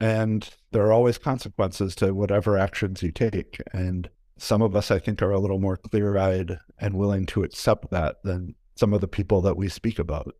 And 0.00 0.48
there 0.72 0.86
are 0.86 0.92
always 0.92 1.18
consequences 1.18 1.94
to 1.96 2.14
whatever 2.14 2.56
actions 2.56 3.02
you 3.02 3.12
take. 3.12 3.60
And 3.72 4.08
some 4.38 4.62
of 4.62 4.74
us, 4.74 4.90
I 4.90 4.98
think, 4.98 5.20
are 5.20 5.30
a 5.30 5.38
little 5.38 5.58
more 5.58 5.76
clear 5.76 6.16
eyed 6.16 6.58
and 6.78 6.94
willing 6.94 7.26
to 7.26 7.42
accept 7.42 7.90
that 7.90 8.22
than 8.24 8.54
some 8.76 8.94
of 8.94 9.02
the 9.02 9.08
people 9.08 9.42
that 9.42 9.58
we 9.58 9.68
speak 9.68 9.98
about 9.98 10.34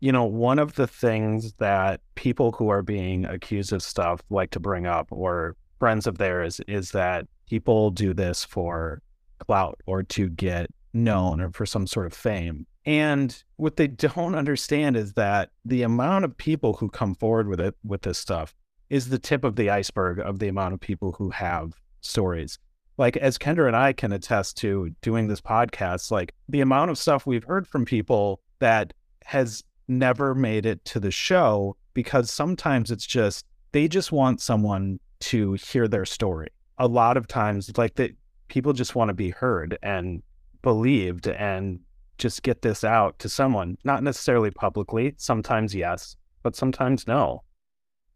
you 0.00 0.12
know, 0.12 0.24
one 0.24 0.58
of 0.58 0.74
the 0.74 0.86
things 0.86 1.54
that 1.54 2.00
people 2.14 2.52
who 2.52 2.68
are 2.68 2.82
being 2.82 3.24
accused 3.24 3.72
of 3.72 3.82
stuff 3.82 4.22
like 4.30 4.50
to 4.50 4.60
bring 4.60 4.86
up 4.86 5.08
or 5.10 5.56
friends 5.78 6.06
of 6.06 6.18
theirs 6.18 6.60
is 6.68 6.90
that 6.92 7.26
people 7.48 7.90
do 7.90 8.12
this 8.14 8.44
for 8.44 9.02
clout 9.38 9.80
or 9.86 10.02
to 10.02 10.28
get 10.28 10.70
known 10.92 11.40
or 11.40 11.50
for 11.50 11.66
some 11.66 11.86
sort 11.86 12.06
of 12.06 12.12
fame. 12.12 12.66
And 12.84 13.42
what 13.56 13.76
they 13.76 13.86
don't 13.86 14.34
understand 14.34 14.96
is 14.96 15.12
that 15.14 15.50
the 15.64 15.82
amount 15.82 16.24
of 16.24 16.36
people 16.36 16.74
who 16.74 16.88
come 16.88 17.14
forward 17.14 17.48
with 17.48 17.60
it 17.60 17.74
with 17.84 18.02
this 18.02 18.18
stuff 18.18 18.54
is 18.88 19.08
the 19.08 19.18
tip 19.18 19.44
of 19.44 19.56
the 19.56 19.70
iceberg 19.70 20.18
of 20.18 20.38
the 20.38 20.48
amount 20.48 20.74
of 20.74 20.80
people 20.80 21.12
who 21.12 21.30
have 21.30 21.74
stories. 22.00 22.58
Like 22.96 23.16
as 23.18 23.38
Kendra 23.38 23.66
and 23.66 23.76
I 23.76 23.92
can 23.92 24.12
attest 24.12 24.56
to 24.58 24.90
doing 25.02 25.28
this 25.28 25.40
podcast, 25.40 26.10
like 26.10 26.34
the 26.48 26.62
amount 26.62 26.90
of 26.90 26.98
stuff 26.98 27.26
we've 27.26 27.44
heard 27.44 27.66
from 27.66 27.84
people 27.84 28.40
that 28.58 28.92
has 29.24 29.62
never 29.86 30.34
made 30.34 30.66
it 30.66 30.84
to 30.86 31.00
the 31.00 31.10
show 31.10 31.76
because 31.94 32.30
sometimes 32.30 32.90
it's 32.90 33.06
just 33.06 33.44
they 33.72 33.88
just 33.88 34.12
want 34.12 34.40
someone 34.40 34.98
to 35.20 35.54
hear 35.54 35.88
their 35.88 36.04
story. 36.04 36.48
A 36.78 36.86
lot 36.86 37.16
of 37.16 37.26
times, 37.26 37.76
like 37.76 37.96
that, 37.96 38.12
people 38.48 38.72
just 38.72 38.94
want 38.94 39.08
to 39.08 39.14
be 39.14 39.30
heard 39.30 39.78
and 39.82 40.22
believed 40.62 41.28
and 41.28 41.80
just 42.18 42.42
get 42.42 42.62
this 42.62 42.84
out 42.84 43.18
to 43.20 43.28
someone? 43.28 43.78
Not 43.84 44.02
necessarily 44.02 44.50
publicly. 44.50 45.14
Sometimes 45.16 45.74
yes, 45.74 46.16
but 46.42 46.56
sometimes 46.56 47.06
no. 47.06 47.42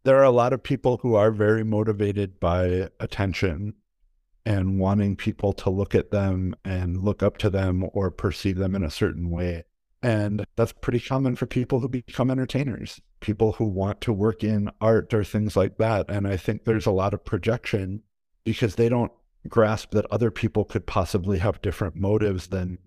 There 0.05 0.19
are 0.19 0.25
a 0.25 0.31
lot 0.31 0.53
of 0.53 0.63
people 0.63 0.99
who 0.99 1.15
are 1.15 1.31
very 1.31 1.65
motivated 1.65 2.41
by 2.41 2.89
attention 2.99 3.75
and 4.45 4.81
wanting 4.81 5.15
people 5.15 5.53
to 5.53 5.71
look 5.71 5.95
at 5.95 6.11
them 6.11 6.57
and 6.65 7.03
look 7.03 7.23
up 7.23 7.39
to 7.39 7.51
them 7.51 7.89
or 7.93 8.11
perceive 8.11 8.57
them 8.57 8.75
in 8.75 8.83
a 8.83 8.91
certain 8.91 9.31
way. 9.31 9.63
And 10.03 10.45
that's 10.57 10.73
pretty 10.73 10.99
common 10.99 11.37
for 11.37 11.47
people 11.47 11.79
who 11.79 11.89
become 11.89 12.29
entertainers, 12.29 13.01
people 13.23 13.53
who 13.53 13.65
want 13.65 14.01
to 14.03 14.13
work 14.13 14.45
in 14.45 14.71
art 14.81 15.15
or 15.15 15.25
things 15.25 15.57
like 15.57 15.79
that. 15.79 16.11
And 16.11 16.29
I 16.29 16.37
think 16.37 16.65
there's 16.65 16.85
a 16.87 16.91
lot 16.91 17.15
of 17.15 17.25
projection 17.25 18.03
because 18.45 18.75
they 18.75 18.89
don't 18.91 19.13
grasp 19.49 19.93
that 19.93 20.07
other 20.11 20.31
people 20.31 20.65
could 20.65 20.87
possibly 20.87 21.39
have 21.39 21.63
different 21.63 21.97
motives 21.97 22.49
than 22.49 22.79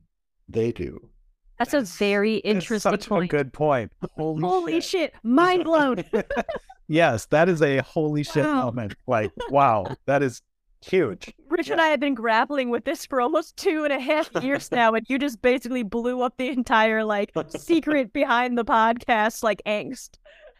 they 0.47 0.71
do. 0.71 1.09
That's, 1.57 1.73
a 1.73 1.81
very 1.81 2.35
interesting 2.37 2.91
such 2.91 3.07
point. 3.07 3.25
a 3.25 3.27
good 3.37 3.53
point. 3.53 3.91
Holy, 4.17 4.41
Holy 4.41 4.73
shit. 4.73 4.83
shit. 4.83 5.13
Mind 5.23 5.63
blown. 5.63 6.03
yes, 6.87 7.25
that 7.27 7.47
is 7.49 7.61
a 7.61 7.77
holy 7.79 8.23
shit 8.23 8.45
Wow. 8.45 8.65
moment. 8.65 8.95
Like, 9.07 9.31
wow, 9.49 9.95
that 10.05 10.21
is 10.21 10.41
huge. 10.85 11.33
Rich 11.49 11.69
and 11.69 11.81
I 11.81 11.87
have 11.87 11.99
been 11.99 12.15
grappling 12.15 12.69
with 12.69 12.85
this 12.85 13.05
for 13.05 13.21
almost 13.21 13.57
two 13.57 13.83
and 13.83 13.93
a 13.93 13.99
half 13.99 14.29
years 14.43 14.71
now, 14.71 14.93
and 14.93 15.05
you 15.09 15.17
just 15.19 15.41
basically 15.41 15.83
blew 15.83 16.21
up 16.21 16.37
the 16.37 16.49
entire 16.49 17.03
like 17.03 17.31
secret 17.49 18.13
behind 18.13 18.57
the 18.57 18.65
podcast, 18.65 19.43
like 19.43 19.61
angst. 19.65 20.17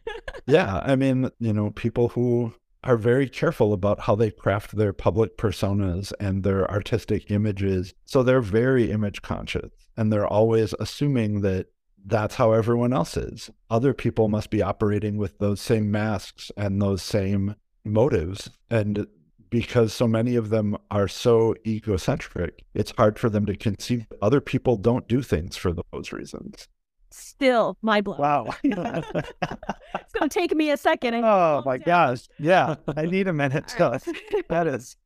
Yeah. 0.46 0.82
I 0.86 0.96
mean, 0.96 1.32
you 1.40 1.52
know, 1.52 1.72
people 1.72 2.10
who 2.10 2.54
are 2.84 2.98
very 2.98 3.28
careful 3.28 3.74
about 3.74 4.02
how 4.02 4.16
they 4.16 4.30
craft 4.30 4.78
their 4.78 4.94
public 4.94 5.38
personas 5.38 6.14
and 6.20 6.44
their 6.44 6.70
artistic 6.70 7.32
images. 7.32 7.96
So 8.06 8.22
they're 8.22 8.42
very 8.42 8.92
image 8.92 9.24
conscious 9.24 9.72
and 9.98 10.14
they're 10.14 10.28
always 10.28 10.76
assuming 10.80 11.42
that 11.42 11.68
that's 12.06 12.36
how 12.36 12.52
everyone 12.52 12.94
else 12.94 13.18
is. 13.18 13.50
Other 13.72 13.94
people 13.94 14.28
must 14.28 14.52
be 14.52 14.62
operating 14.62 15.18
with 15.18 15.40
those 15.40 15.60
same 15.60 15.90
masks 15.90 16.52
and 16.56 16.80
those 16.80 17.02
same 17.02 17.56
motives. 17.84 18.52
And 18.70 19.08
because 19.50 19.94
so 19.94 20.08
many 20.08 20.36
of 20.36 20.50
them 20.50 20.78
are 20.92 21.08
so 21.08 21.56
egocentric, 21.66 22.64
it's 22.74 22.94
hard 22.98 23.18
for 23.20 23.30
them 23.30 23.46
to 23.46 23.56
conceive 23.56 24.06
other 24.22 24.42
people 24.42 24.76
don't 24.78 25.08
do 25.08 25.22
things 25.22 25.56
for 25.56 25.74
those 25.74 26.12
reasons. 26.12 26.68
Still, 27.12 27.78
my 27.82 28.02
blow. 28.02 28.18
Wow. 28.18 28.48
It's 28.64 30.14
gonna 30.14 30.30
take 30.30 30.54
me 30.56 30.70
a 30.72 30.78
second. 30.78 31.14
oh 31.16 31.64
my 31.66 31.78
down. 31.78 31.86
gosh. 31.86 32.28
Yeah, 32.40 32.76
I 32.96 33.06
need 33.06 33.28
a 33.28 33.34
minute 33.34 33.68
to. 33.70 34.00
That 34.50 34.68
is. 34.68 34.98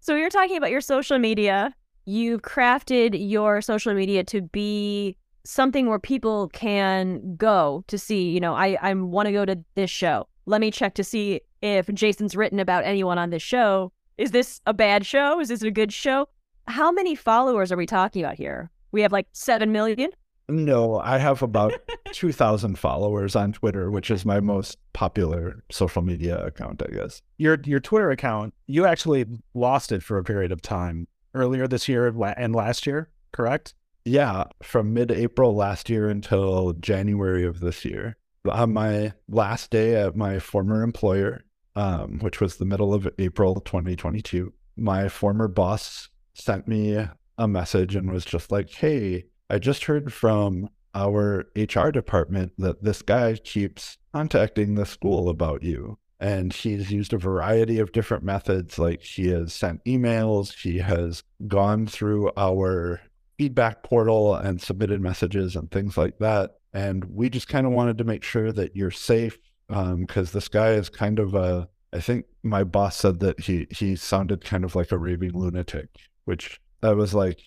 So 0.00 0.14
you're 0.14 0.30
talking 0.30 0.56
about 0.56 0.70
your 0.70 0.82
social 0.82 1.18
media. 1.18 1.74
You've 2.04 2.42
crafted 2.42 3.16
your 3.18 3.62
social 3.62 3.94
media 3.94 4.24
to 4.24 4.42
be 4.42 5.16
something 5.44 5.88
where 5.88 5.98
people 5.98 6.48
can 6.48 7.36
go 7.36 7.84
to 7.86 7.98
see, 7.98 8.30
you 8.30 8.40
know, 8.40 8.54
I, 8.54 8.76
I 8.80 8.92
want 8.94 9.26
to 9.26 9.32
go 9.32 9.44
to 9.46 9.58
this 9.74 9.90
show. 9.90 10.28
Let 10.46 10.60
me 10.60 10.70
check 10.70 10.94
to 10.94 11.04
see 11.04 11.40
if 11.64 11.86
Jason's 11.94 12.36
written 12.36 12.60
about 12.60 12.84
anyone 12.84 13.16
on 13.16 13.30
this 13.30 13.42
show. 13.42 13.90
Is 14.18 14.32
this 14.32 14.60
a 14.66 14.74
bad 14.74 15.06
show? 15.06 15.40
Is 15.40 15.48
this 15.48 15.62
a 15.62 15.70
good 15.70 15.92
show? 15.92 16.28
How 16.68 16.92
many 16.92 17.14
followers 17.14 17.72
are 17.72 17.76
we 17.76 17.86
talking 17.86 18.22
about 18.22 18.36
here? 18.36 18.70
We 18.92 19.00
have 19.00 19.12
like 19.12 19.26
7 19.32 19.72
million? 19.72 20.10
No, 20.46 21.00
I 21.00 21.16
have 21.16 21.42
about 21.42 21.72
2,000 22.12 22.78
followers 22.78 23.34
on 23.34 23.52
Twitter, 23.54 23.90
which 23.90 24.10
is 24.10 24.26
my 24.26 24.40
most 24.40 24.76
popular 24.92 25.64
social 25.70 26.02
media 26.02 26.38
account, 26.44 26.82
I 26.86 26.92
guess. 26.92 27.22
Your 27.38 27.58
your 27.64 27.80
Twitter 27.80 28.10
account, 28.10 28.52
you 28.66 28.84
actually 28.84 29.24
lost 29.54 29.90
it 29.90 30.02
for 30.02 30.18
a 30.18 30.24
period 30.24 30.52
of 30.52 30.60
time 30.60 31.08
earlier 31.32 31.66
this 31.66 31.88
year 31.88 32.06
and 32.36 32.54
last 32.54 32.86
year, 32.86 33.08
correct? 33.32 33.72
Yeah, 34.04 34.44
from 34.62 34.92
mid 34.92 35.10
April 35.10 35.54
last 35.54 35.88
year 35.88 36.10
until 36.10 36.74
January 36.74 37.46
of 37.46 37.60
this 37.60 37.86
year. 37.86 38.18
On 38.50 38.74
my 38.74 39.14
last 39.30 39.70
day 39.70 39.94
at 39.96 40.14
my 40.14 40.38
former 40.38 40.82
employer, 40.82 41.42
um, 41.76 42.18
which 42.20 42.40
was 42.40 42.56
the 42.56 42.64
middle 42.64 42.94
of 42.94 43.08
April 43.18 43.60
2022, 43.60 44.52
my 44.76 45.08
former 45.08 45.48
boss 45.48 46.08
sent 46.34 46.68
me 46.68 47.06
a 47.38 47.48
message 47.48 47.96
and 47.96 48.10
was 48.10 48.24
just 48.24 48.52
like, 48.52 48.70
Hey, 48.70 49.24
I 49.50 49.58
just 49.58 49.84
heard 49.84 50.12
from 50.12 50.68
our 50.94 51.46
HR 51.56 51.90
department 51.90 52.52
that 52.58 52.82
this 52.82 53.02
guy 53.02 53.34
keeps 53.34 53.98
contacting 54.12 54.74
the 54.74 54.86
school 54.86 55.28
about 55.28 55.62
you. 55.62 55.98
And 56.20 56.52
he's 56.52 56.90
used 56.90 57.12
a 57.12 57.18
variety 57.18 57.80
of 57.80 57.92
different 57.92 58.22
methods. 58.22 58.78
Like 58.78 59.02
he 59.02 59.28
has 59.28 59.52
sent 59.52 59.84
emails, 59.84 60.54
he 60.62 60.78
has 60.78 61.22
gone 61.48 61.86
through 61.86 62.30
our 62.36 63.00
feedback 63.36 63.82
portal 63.82 64.34
and 64.34 64.62
submitted 64.62 65.00
messages 65.00 65.56
and 65.56 65.70
things 65.70 65.96
like 65.96 66.18
that. 66.18 66.58
And 66.72 67.04
we 67.04 67.28
just 67.28 67.48
kind 67.48 67.66
of 67.66 67.72
wanted 67.72 67.98
to 67.98 68.04
make 68.04 68.22
sure 68.22 68.52
that 68.52 68.76
you're 68.76 68.90
safe 68.90 69.38
Um, 69.70 70.04
because 70.04 70.32
this 70.32 70.48
guy 70.48 70.72
is 70.72 70.88
kind 70.88 71.18
of 71.18 71.34
a. 71.34 71.68
I 71.92 72.00
think 72.00 72.26
my 72.42 72.64
boss 72.64 72.96
said 72.96 73.20
that 73.20 73.40
he 73.40 73.66
he 73.70 73.96
sounded 73.96 74.44
kind 74.44 74.64
of 74.64 74.74
like 74.74 74.92
a 74.92 74.98
raving 74.98 75.32
lunatic, 75.32 75.88
which 76.24 76.60
I 76.82 76.92
was 76.92 77.14
like, 77.14 77.40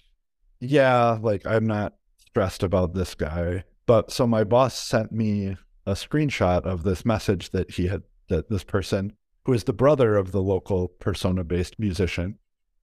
yeah, 0.59 1.17
like 1.21 1.45
I'm 1.45 1.67
not 1.67 1.95
stressed 2.27 2.63
about 2.63 2.93
this 2.93 3.13
guy. 3.13 3.63
But 3.85 4.11
so 4.11 4.25
my 4.25 4.43
boss 4.43 4.77
sent 4.77 5.11
me 5.11 5.57
a 5.85 5.91
screenshot 5.91 6.63
of 6.63 6.83
this 6.83 7.05
message 7.05 7.51
that 7.51 7.71
he 7.71 7.87
had 7.87 8.03
that 8.29 8.49
this 8.49 8.63
person 8.63 9.13
who 9.45 9.53
is 9.53 9.63
the 9.63 9.73
brother 9.73 10.17
of 10.17 10.31
the 10.31 10.41
local 10.41 10.89
persona 10.89 11.43
based 11.43 11.79
musician 11.79 12.37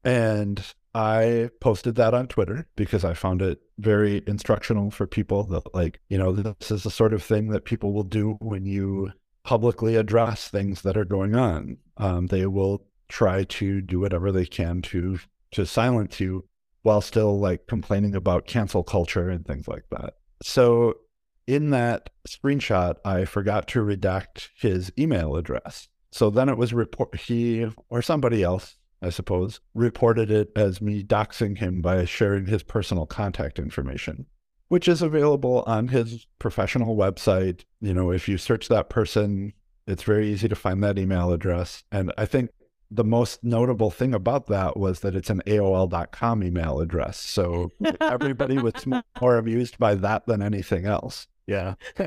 and 0.05 0.63
I 0.95 1.51
posted 1.61 1.97
that 1.97 2.15
on 2.15 2.29
Twitter 2.29 2.69
because 2.77 3.05
I 3.05 3.15
found 3.15 3.43
it 3.43 3.59
very 3.79 4.23
instructional 4.27 4.91
for 4.91 5.07
people 5.07 5.43
that, 5.45 5.75
like, 5.75 6.01
you 6.09 6.19
know, 6.19 6.33
this 6.33 6.71
is 6.71 6.85
the 6.85 6.91
sort 6.91 7.13
of 7.13 7.23
thing 7.23 7.49
that 7.49 7.65
people 7.65 7.93
will 7.93 8.05
do 8.05 8.37
when 8.41 8.65
you 8.65 9.11
publicly 9.45 9.97
address 9.97 10.49
things 10.49 10.83
that 10.83 10.97
are 10.97 11.05
going 11.05 11.35
on. 11.35 11.77
Um, 11.97 12.27
they 12.27 12.47
will 12.47 12.87
try 13.09 13.45
to 13.45 13.81
do 13.81 14.01
whatever 14.01 14.33
they 14.33 14.47
can 14.47 14.83
to 14.83 15.19
to 15.53 15.65
silence 15.65 16.19
you 16.19 16.45
while 16.83 17.01
still 17.01 17.39
like 17.39 17.67
complaining 17.67 18.15
about 18.15 18.47
cancel 18.47 18.83
culture 18.83 19.31
and 19.31 19.47
things 19.47 19.69
like 19.69 19.85
that. 19.91 20.15
So 20.43 20.95
in 21.47 21.71
that 21.71 22.11
screenshot, 22.29 22.97
I 23.05 23.25
forgot 23.25 23.69
to 23.69 23.81
redact 23.81 24.49
his 24.59 24.91
email 24.99 25.37
address. 25.37 25.89
So 26.11 26.31
then 26.31 26.49
it 26.49 26.59
was 26.59 26.75
report 26.75 27.17
he 27.17 27.67
or 27.89 28.03
somebody 28.03 28.43
else 28.43 28.77
I 29.05 29.11
suppose, 29.11 29.61
reported 29.75 30.31
it 30.31 30.51
as 30.57 30.81
me 30.81 31.03
doxing 31.03 31.59
him 31.59 31.83
by 31.83 32.07
sharing 32.07 32.47
his 32.47 32.63
personal 32.63 33.05
contact 33.05 33.59
information, 33.59 34.25
which 34.69 34.89
is 34.89 35.03
available 35.03 35.63
on 35.67 35.89
his 35.89 36.27
professional 36.39 36.97
website. 36.97 37.65
You 37.81 37.95
know, 37.95 38.11
if 38.11 38.29
you 38.29 38.39
search 38.39 38.69
that 38.69 38.89
person, 38.89 39.53
it's 39.87 40.03
very 40.03 40.29
easy 40.29 40.49
to 40.49 40.55
find 40.55 40.83
that 40.83 40.99
email 40.99 41.33
address. 41.33 41.85
And 41.93 42.13
I 42.17 42.27
think 42.27 42.51
the 42.91 43.05
most 43.05 43.43
notable 43.43 43.91
thing 43.91 44.15
about 44.15 44.47
that 44.47 44.77
was 44.77 45.01
that 45.01 45.17
it's 45.17 45.31
an 45.31 45.43
AOL.com 45.47 46.43
email 46.43 46.81
address. 46.81 47.19
So 47.19 47.71
everybody 48.01 48.59
was 48.59 48.75
more 49.21 49.37
amused 49.37 49.79
by 49.79 49.95
that 49.97 50.27
than 50.27 50.43
anything 50.43 50.87
else. 50.87 51.27
Yeah. 51.47 51.75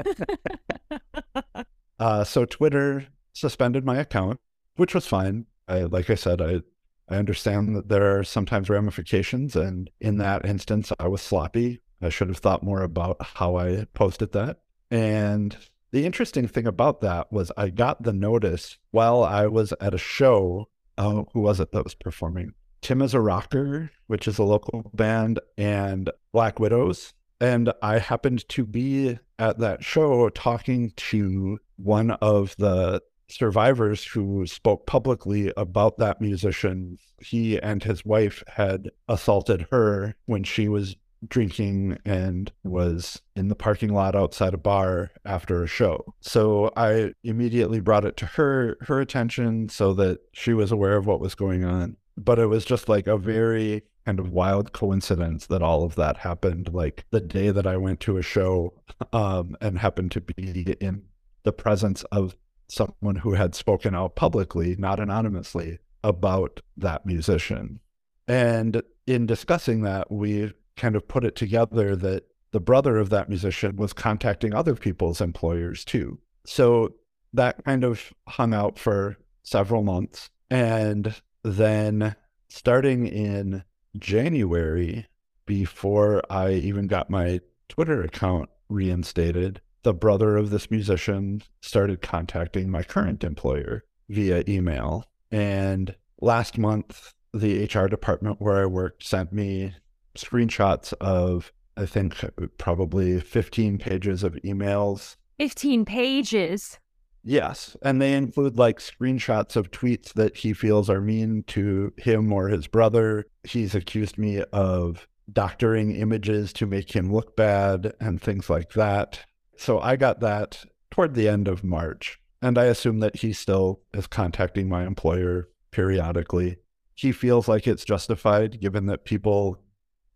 Uh, 1.99 2.23
so 2.23 2.45
Twitter 2.45 3.07
suspended 3.33 3.83
my 3.83 3.97
account, 3.97 4.39
which 4.75 4.93
was 4.93 5.07
fine. 5.07 5.47
I, 5.67 5.81
like 5.81 6.11
I 6.11 6.15
said, 6.15 6.41
I 6.41 6.61
I 7.09 7.15
understand 7.15 7.75
that 7.75 7.89
there 7.89 8.19
are 8.19 8.23
sometimes 8.23 8.69
ramifications, 8.69 9.55
and 9.55 9.89
in 10.01 10.17
that 10.17 10.45
instance, 10.45 10.91
I 10.99 11.07
was 11.07 11.21
sloppy. 11.21 11.79
I 12.01 12.09
should 12.09 12.27
have 12.27 12.37
thought 12.37 12.63
more 12.63 12.83
about 12.83 13.17
how 13.19 13.57
I 13.57 13.85
posted 13.93 14.31
that. 14.33 14.59
And 14.91 15.57
the 15.91 16.05
interesting 16.05 16.47
thing 16.47 16.67
about 16.67 17.01
that 17.01 17.31
was 17.31 17.51
I 17.57 17.69
got 17.69 18.03
the 18.03 18.13
notice 18.13 18.77
while 18.91 19.23
I 19.23 19.47
was 19.47 19.73
at 19.81 19.93
a 19.93 19.97
show. 19.97 20.69
Oh, 20.97 21.27
who 21.33 21.41
was 21.41 21.59
it 21.59 21.71
that 21.71 21.83
was 21.83 21.95
performing? 21.95 22.53
Tim 22.81 23.01
is 23.01 23.13
a 23.13 23.19
Rocker, 23.19 23.91
which 24.07 24.27
is 24.27 24.37
a 24.37 24.43
local 24.43 24.91
band, 24.93 25.39
and 25.57 26.09
Black 26.31 26.59
Widows. 26.59 27.13
And 27.39 27.71
I 27.81 27.99
happened 27.99 28.47
to 28.49 28.65
be 28.65 29.19
at 29.37 29.59
that 29.59 29.83
show 29.83 30.29
talking 30.29 30.91
to 30.95 31.59
one 31.77 32.11
of 32.11 32.55
the 32.57 33.01
survivors 33.29 34.05
who 34.05 34.45
spoke 34.47 34.87
publicly 34.87 35.51
about 35.57 35.97
that 35.97 36.21
musician. 36.21 36.97
He 37.19 37.59
and 37.59 37.83
his 37.83 38.05
wife 38.05 38.43
had 38.47 38.89
assaulted 39.07 39.67
her 39.71 40.15
when 40.25 40.43
she 40.43 40.67
was 40.67 40.95
drinking 41.27 41.97
and 42.05 42.51
was 42.63 43.21
in 43.35 43.47
the 43.47 43.55
parking 43.55 43.93
lot 43.93 44.15
outside 44.15 44.53
a 44.53 44.57
bar 44.57 45.11
after 45.25 45.63
a 45.63 45.67
show. 45.67 46.13
So 46.21 46.71
I 46.75 47.13
immediately 47.23 47.79
brought 47.79 48.05
it 48.05 48.17
to 48.17 48.25
her 48.25 48.77
her 48.81 48.99
attention 48.99 49.69
so 49.69 49.93
that 49.93 50.19
she 50.31 50.53
was 50.53 50.71
aware 50.71 50.97
of 50.97 51.05
what 51.05 51.19
was 51.19 51.35
going 51.35 51.63
on. 51.63 51.97
But 52.17 52.39
it 52.39 52.47
was 52.47 52.65
just 52.65 52.89
like 52.89 53.07
a 53.07 53.17
very 53.17 53.83
kind 54.05 54.19
of 54.19 54.31
wild 54.31 54.71
coincidence 54.71 55.47
that 55.47 55.61
all 55.61 55.83
of 55.83 55.95
that 55.95 56.17
happened 56.17 56.73
like 56.73 57.05
the 57.11 57.19
day 57.19 57.51
that 57.51 57.67
I 57.67 57.77
went 57.77 57.99
to 58.01 58.17
a 58.17 58.21
show 58.21 58.73
um, 59.11 59.57
and 59.59 59.77
happened 59.77 60.11
to 60.13 60.21
be 60.21 60.75
in 60.79 61.03
the 61.43 61.51
presence 61.51 62.03
of 62.05 62.35
someone 62.69 63.17
who 63.17 63.33
had 63.33 63.53
spoken 63.53 63.93
out 63.93 64.15
publicly, 64.15 64.75
not 64.77 64.99
anonymously, 64.99 65.79
about 66.03 66.61
that 66.77 67.05
musician. 67.05 67.79
And 68.27 68.81
in 69.05 69.25
discussing 69.25 69.81
that, 69.81 70.11
we 70.11 70.53
kind 70.77 70.95
of 70.95 71.07
put 71.07 71.25
it 71.25 71.35
together 71.35 71.95
that 71.95 72.23
the 72.51 72.57
the 72.57 72.61
brother 72.61 72.97
of 72.97 73.09
that 73.09 73.29
musician 73.29 73.75
was 73.75 73.93
contacting 73.93 74.53
other 74.53 74.75
people's 74.75 75.21
employers 75.21 75.83
too. 75.83 76.19
So 76.45 76.93
that 77.33 77.63
kind 77.65 77.83
of 77.83 78.13
hung 78.27 78.53
out 78.53 78.79
for 78.79 79.17
several 79.43 79.83
months. 79.83 80.29
And 80.49 81.13
then 81.43 82.15
starting 82.47 83.05
in 83.05 83.63
January, 83.97 85.05
before 85.45 86.21
I 86.29 86.53
even 86.53 86.87
got 86.87 87.09
my 87.09 87.41
Twitter 87.69 88.01
account 88.01 88.49
reinstated, 88.69 89.61
the 89.83 89.93
brother 89.93 90.35
of 90.35 90.49
this 90.49 90.71
musician 90.71 91.43
started 91.61 92.01
contacting 92.01 92.69
my 92.69 92.83
current 92.83 93.23
employer 93.23 93.83
via 94.09 94.43
email. 94.47 95.05
And 95.31 95.95
last 96.21 96.57
month, 96.57 97.13
the 97.33 97.65
HR 97.65 97.87
department 97.87 98.41
where 98.41 98.61
I 98.63 98.65
worked 98.65 99.03
sent 99.03 99.31
me 99.31 99.75
screenshots 100.17 100.93
of, 100.99 101.51
I 101.75 101.85
think, 101.85 102.15
probably 102.57 103.19
15 103.19 103.77
pages 103.77 104.23
of 104.23 104.33
emails. 104.43 105.15
15 105.39 105.85
pages. 105.85 106.79
Yes. 107.23 107.75
And 107.81 108.01
they 108.01 108.13
include 108.13 108.57
like 108.57 108.79
screenshots 108.79 109.55
of 109.55 109.71
tweets 109.71 110.13
that 110.13 110.37
he 110.37 110.53
feels 110.53 110.89
are 110.89 111.01
mean 111.01 111.43
to 111.47 111.93
him 111.97 112.31
or 112.31 112.47
his 112.47 112.67
brother. 112.67 113.25
He's 113.43 113.75
accused 113.75 114.17
me 114.17 114.43
of 114.53 115.07
doctoring 115.31 115.93
images 115.95 116.53
to 116.53 116.65
make 116.65 116.95
him 116.95 117.11
look 117.11 117.35
bad 117.35 117.93
and 117.99 118.21
things 118.21 118.49
like 118.49 118.73
that. 118.73 119.25
So 119.57 119.79
I 119.79 119.97
got 119.97 120.21
that 120.21 120.63
toward 120.89 121.15
the 121.15 121.27
end 121.27 121.47
of 121.47 121.63
March. 121.63 122.19
And 122.41 122.57
I 122.57 122.65
assume 122.65 122.99
that 122.99 123.17
he 123.17 123.33
still 123.33 123.81
is 123.93 124.07
contacting 124.07 124.69
my 124.69 124.85
employer 124.85 125.49
periodically. 125.71 126.57
He 126.95 127.11
feels 127.11 127.47
like 127.47 127.67
it's 127.67 127.83
justified 127.83 128.61
given 128.61 128.85
that 128.85 129.05
people 129.05 129.59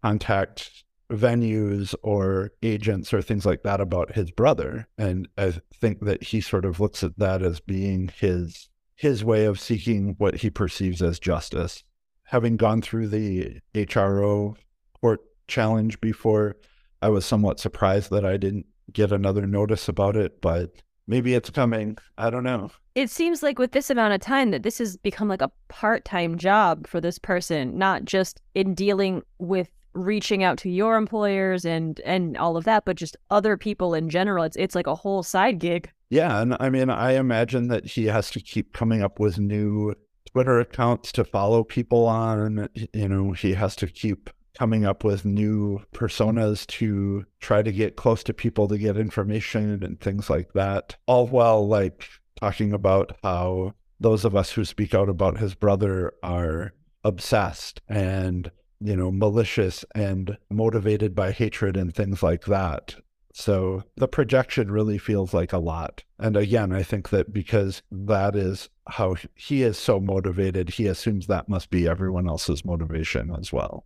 contact 0.03 0.83
venues 1.11 1.93
or 2.03 2.51
agents 2.63 3.13
or 3.13 3.21
things 3.21 3.45
like 3.45 3.63
that 3.63 3.81
about 3.81 4.15
his 4.15 4.31
brother. 4.31 4.87
And 4.97 5.27
I 5.37 5.53
think 5.73 6.05
that 6.05 6.23
he 6.23 6.41
sort 6.41 6.65
of 6.65 6.79
looks 6.79 7.03
at 7.03 7.17
that 7.19 7.41
as 7.41 7.59
being 7.59 8.11
his 8.17 8.69
his 9.01 9.23
way 9.23 9.45
of 9.45 9.59
seeking 9.59 10.13
what 10.19 10.35
he 10.35 10.49
perceives 10.51 11.01
as 11.01 11.17
justice. 11.17 11.83
Having 12.25 12.57
gone 12.57 12.83
through 12.83 13.07
the 13.07 13.59
HRO 13.73 14.55
court 15.01 15.21
challenge 15.47 15.99
before, 15.99 16.55
I 17.01 17.09
was 17.09 17.25
somewhat 17.25 17.59
surprised 17.59 18.11
that 18.11 18.23
I 18.23 18.37
didn't 18.37 18.67
get 18.93 19.11
another 19.11 19.47
notice 19.47 19.89
about 19.89 20.15
it, 20.15 20.39
but 20.39 20.75
maybe 21.07 21.33
it's 21.33 21.49
coming. 21.49 21.97
I 22.19 22.29
don't 22.29 22.43
know. 22.43 22.69
It 22.93 23.09
seems 23.09 23.41
like 23.41 23.57
with 23.57 23.71
this 23.71 23.89
amount 23.89 24.13
of 24.13 24.21
time 24.21 24.51
that 24.51 24.61
this 24.61 24.77
has 24.77 24.97
become 24.97 25.27
like 25.27 25.41
a 25.41 25.51
part-time 25.67 26.37
job 26.37 26.85
for 26.85 27.01
this 27.01 27.17
person, 27.17 27.79
not 27.79 28.05
just 28.05 28.39
in 28.53 28.75
dealing 28.75 29.23
with 29.39 29.69
reaching 29.93 30.43
out 30.43 30.57
to 30.59 30.69
your 30.69 30.97
employers 30.97 31.65
and 31.65 31.99
and 32.01 32.37
all 32.37 32.57
of 32.57 32.63
that, 32.65 32.85
but 32.85 32.95
just 32.95 33.17
other 33.29 33.57
people 33.57 33.93
in 33.93 34.09
general. 34.09 34.43
It's 34.43 34.57
it's 34.57 34.75
like 34.75 34.87
a 34.87 34.95
whole 34.95 35.23
side 35.23 35.59
gig. 35.59 35.91
Yeah, 36.09 36.41
and 36.41 36.57
I 36.59 36.69
mean, 36.69 36.89
I 36.89 37.13
imagine 37.13 37.67
that 37.69 37.85
he 37.85 38.05
has 38.05 38.29
to 38.31 38.41
keep 38.41 38.73
coming 38.73 39.01
up 39.01 39.19
with 39.19 39.39
new 39.39 39.95
Twitter 40.31 40.59
accounts 40.59 41.11
to 41.13 41.23
follow 41.23 41.63
people 41.63 42.05
on. 42.05 42.69
You 42.93 43.07
know, 43.07 43.31
he 43.31 43.53
has 43.53 43.75
to 43.77 43.87
keep 43.87 44.29
coming 44.57 44.85
up 44.85 45.03
with 45.03 45.25
new 45.25 45.81
personas 45.93 46.67
to 46.67 47.25
try 47.39 47.61
to 47.61 47.71
get 47.71 47.95
close 47.95 48.23
to 48.23 48.33
people 48.33 48.67
to 48.67 48.77
get 48.77 48.97
information 48.97 49.81
and 49.83 49.99
things 49.99 50.29
like 50.29 50.53
that. 50.53 50.95
All 51.05 51.27
while 51.27 51.67
like 51.67 52.07
talking 52.39 52.73
about 52.73 53.17
how 53.23 53.73
those 53.99 54.25
of 54.25 54.35
us 54.35 54.51
who 54.51 54.65
speak 54.65 54.93
out 54.93 55.09
about 55.09 55.37
his 55.37 55.55
brother 55.55 56.13
are 56.23 56.73
obsessed 57.03 57.81
and 57.87 58.51
you 58.81 58.95
know, 58.95 59.11
malicious 59.11 59.85
and 59.93 60.37
motivated 60.49 61.15
by 61.15 61.31
hatred 61.31 61.77
and 61.77 61.93
things 61.93 62.23
like 62.23 62.45
that. 62.45 62.95
So 63.33 63.83
the 63.95 64.07
projection 64.07 64.71
really 64.71 64.97
feels 64.97 65.33
like 65.33 65.53
a 65.53 65.57
lot. 65.57 66.03
And 66.19 66.35
again, 66.35 66.73
I 66.73 66.83
think 66.83 67.09
that 67.09 67.31
because 67.31 67.81
that 67.91 68.35
is 68.35 68.69
how 68.87 69.15
he 69.35 69.63
is 69.63 69.77
so 69.77 69.99
motivated, 69.99 70.71
he 70.71 70.87
assumes 70.87 71.27
that 71.27 71.47
must 71.47 71.69
be 71.69 71.87
everyone 71.87 72.27
else's 72.27 72.65
motivation 72.65 73.33
as 73.39 73.53
well. 73.53 73.85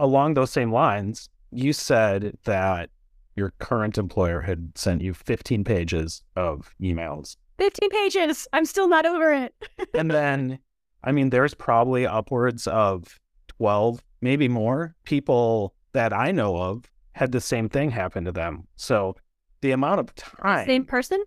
Along 0.00 0.34
those 0.34 0.50
same 0.50 0.72
lines, 0.72 1.28
you 1.50 1.72
said 1.72 2.36
that 2.44 2.90
your 3.36 3.52
current 3.58 3.98
employer 3.98 4.40
had 4.40 4.76
sent 4.76 5.02
you 5.02 5.14
15 5.14 5.62
pages 5.64 6.22
of 6.34 6.74
emails. 6.80 7.36
15 7.58 7.90
pages. 7.90 8.48
I'm 8.52 8.64
still 8.64 8.88
not 8.88 9.06
over 9.06 9.32
it. 9.32 9.54
and 9.94 10.10
then, 10.10 10.58
I 11.04 11.12
mean, 11.12 11.30
there's 11.30 11.54
probably 11.54 12.06
upwards 12.06 12.66
of 12.66 13.20
12, 13.58 14.02
maybe 14.20 14.48
more 14.48 14.94
people 15.04 15.74
that 15.92 16.12
I 16.12 16.30
know 16.30 16.56
of 16.56 16.84
had 17.12 17.32
the 17.32 17.40
same 17.40 17.68
thing 17.68 17.90
happen 17.90 18.24
to 18.24 18.32
them. 18.32 18.66
So 18.76 19.16
the 19.60 19.72
amount 19.72 20.00
of 20.00 20.14
time. 20.14 20.66
Same 20.66 20.84
person? 20.84 21.22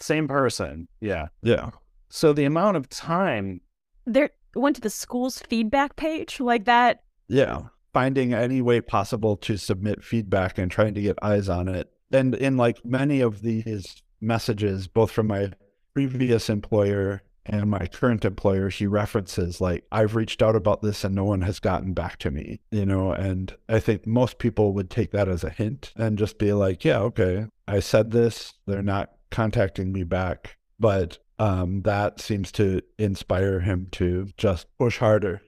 Same 0.00 0.28
person. 0.28 0.88
Yeah. 1.00 1.28
Yeah. 1.42 1.70
So 2.08 2.32
the 2.32 2.44
amount 2.44 2.76
of 2.76 2.88
time. 2.88 3.60
They 4.06 4.28
went 4.54 4.76
to 4.76 4.82
the 4.82 4.90
school's 4.90 5.38
feedback 5.38 5.96
page 5.96 6.40
like 6.40 6.64
that. 6.64 7.02
Yeah. 7.28 7.62
Finding 7.92 8.34
any 8.34 8.60
way 8.60 8.80
possible 8.80 9.36
to 9.38 9.56
submit 9.56 10.04
feedback 10.04 10.58
and 10.58 10.70
trying 10.70 10.94
to 10.94 11.02
get 11.02 11.18
eyes 11.22 11.48
on 11.48 11.68
it. 11.68 11.90
And 12.10 12.34
in 12.34 12.56
like 12.56 12.84
many 12.84 13.20
of 13.20 13.42
these 13.42 14.02
messages, 14.20 14.88
both 14.88 15.10
from 15.10 15.28
my 15.28 15.52
previous 15.94 16.48
employer 16.48 17.22
and 17.48 17.70
my 17.70 17.86
current 17.86 18.24
employer, 18.24 18.68
he 18.68 18.86
references 18.86 19.60
like, 19.60 19.84
I've 19.90 20.14
reached 20.14 20.42
out 20.42 20.54
about 20.54 20.82
this 20.82 21.02
and 21.02 21.14
no 21.14 21.24
one 21.24 21.40
has 21.40 21.58
gotten 21.58 21.94
back 21.94 22.18
to 22.18 22.30
me, 22.30 22.60
you 22.70 22.84
know, 22.84 23.12
and 23.12 23.56
I 23.68 23.80
think 23.80 24.06
most 24.06 24.38
people 24.38 24.74
would 24.74 24.90
take 24.90 25.12
that 25.12 25.28
as 25.28 25.44
a 25.44 25.50
hint 25.50 25.92
and 25.96 26.18
just 26.18 26.38
be 26.38 26.52
like, 26.52 26.84
yeah, 26.84 26.98
okay, 26.98 27.46
I 27.66 27.80
said 27.80 28.10
this, 28.10 28.52
they're 28.66 28.82
not 28.82 29.12
contacting 29.30 29.92
me 29.92 30.04
back. 30.04 30.56
But 30.78 31.18
um, 31.38 31.82
that 31.82 32.20
seems 32.20 32.52
to 32.52 32.82
inspire 32.98 33.60
him 33.60 33.88
to 33.92 34.28
just 34.36 34.66
push 34.78 34.98
harder. 34.98 35.40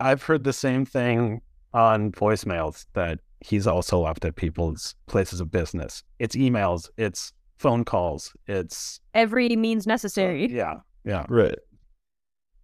I've 0.00 0.24
heard 0.24 0.44
the 0.44 0.52
same 0.52 0.84
thing 0.84 1.40
on 1.72 2.12
voicemails 2.12 2.86
that 2.94 3.20
he's 3.40 3.66
also 3.66 4.00
left 4.00 4.24
at 4.24 4.36
people's 4.36 4.94
places 5.06 5.40
of 5.40 5.50
business. 5.50 6.02
It's 6.18 6.34
emails, 6.34 6.88
it's 6.96 7.32
phone 7.58 7.84
calls, 7.84 8.34
it's 8.46 9.00
every 9.14 9.54
means 9.56 9.86
necessary. 9.86 10.48
Yeah. 10.50 10.76
Yeah. 11.08 11.24
Right. 11.28 11.58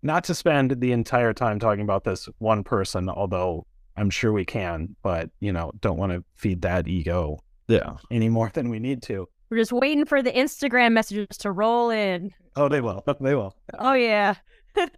Not 0.02 0.22
to 0.24 0.34
spend 0.34 0.80
the 0.80 0.92
entire 0.92 1.32
time 1.32 1.58
talking 1.58 1.80
about 1.80 2.04
this 2.04 2.28
one 2.38 2.62
person, 2.62 3.08
although 3.08 3.66
I'm 3.96 4.10
sure 4.10 4.32
we 4.32 4.44
can, 4.44 4.94
but 5.02 5.30
you 5.40 5.50
know, 5.50 5.72
don't 5.80 5.96
want 5.96 6.12
to 6.12 6.22
feed 6.36 6.62
that 6.62 6.86
ego 6.86 7.38
yeah 7.68 7.94
any 8.10 8.28
more 8.28 8.50
than 8.52 8.68
we 8.68 8.78
need 8.78 9.02
to. 9.02 9.26
We're 9.50 9.56
just 9.56 9.72
waiting 9.72 10.04
for 10.04 10.22
the 10.22 10.32
Instagram 10.32 10.92
messages 10.92 11.38
to 11.38 11.50
roll 11.50 11.88
in. 11.88 12.32
Oh, 12.56 12.68
they 12.68 12.82
will. 12.82 13.02
They 13.20 13.34
will. 13.34 13.56
Oh 13.78 13.94
yeah. 13.94 14.34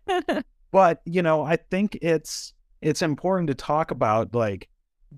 but, 0.73 1.03
you 1.05 1.23
know, 1.23 1.43
I 1.43 1.57
think 1.57 1.99
it's 2.03 2.53
it's 2.83 3.03
important 3.03 3.49
to 3.49 3.55
talk 3.55 3.93
about 3.93 4.35
like 4.35 4.69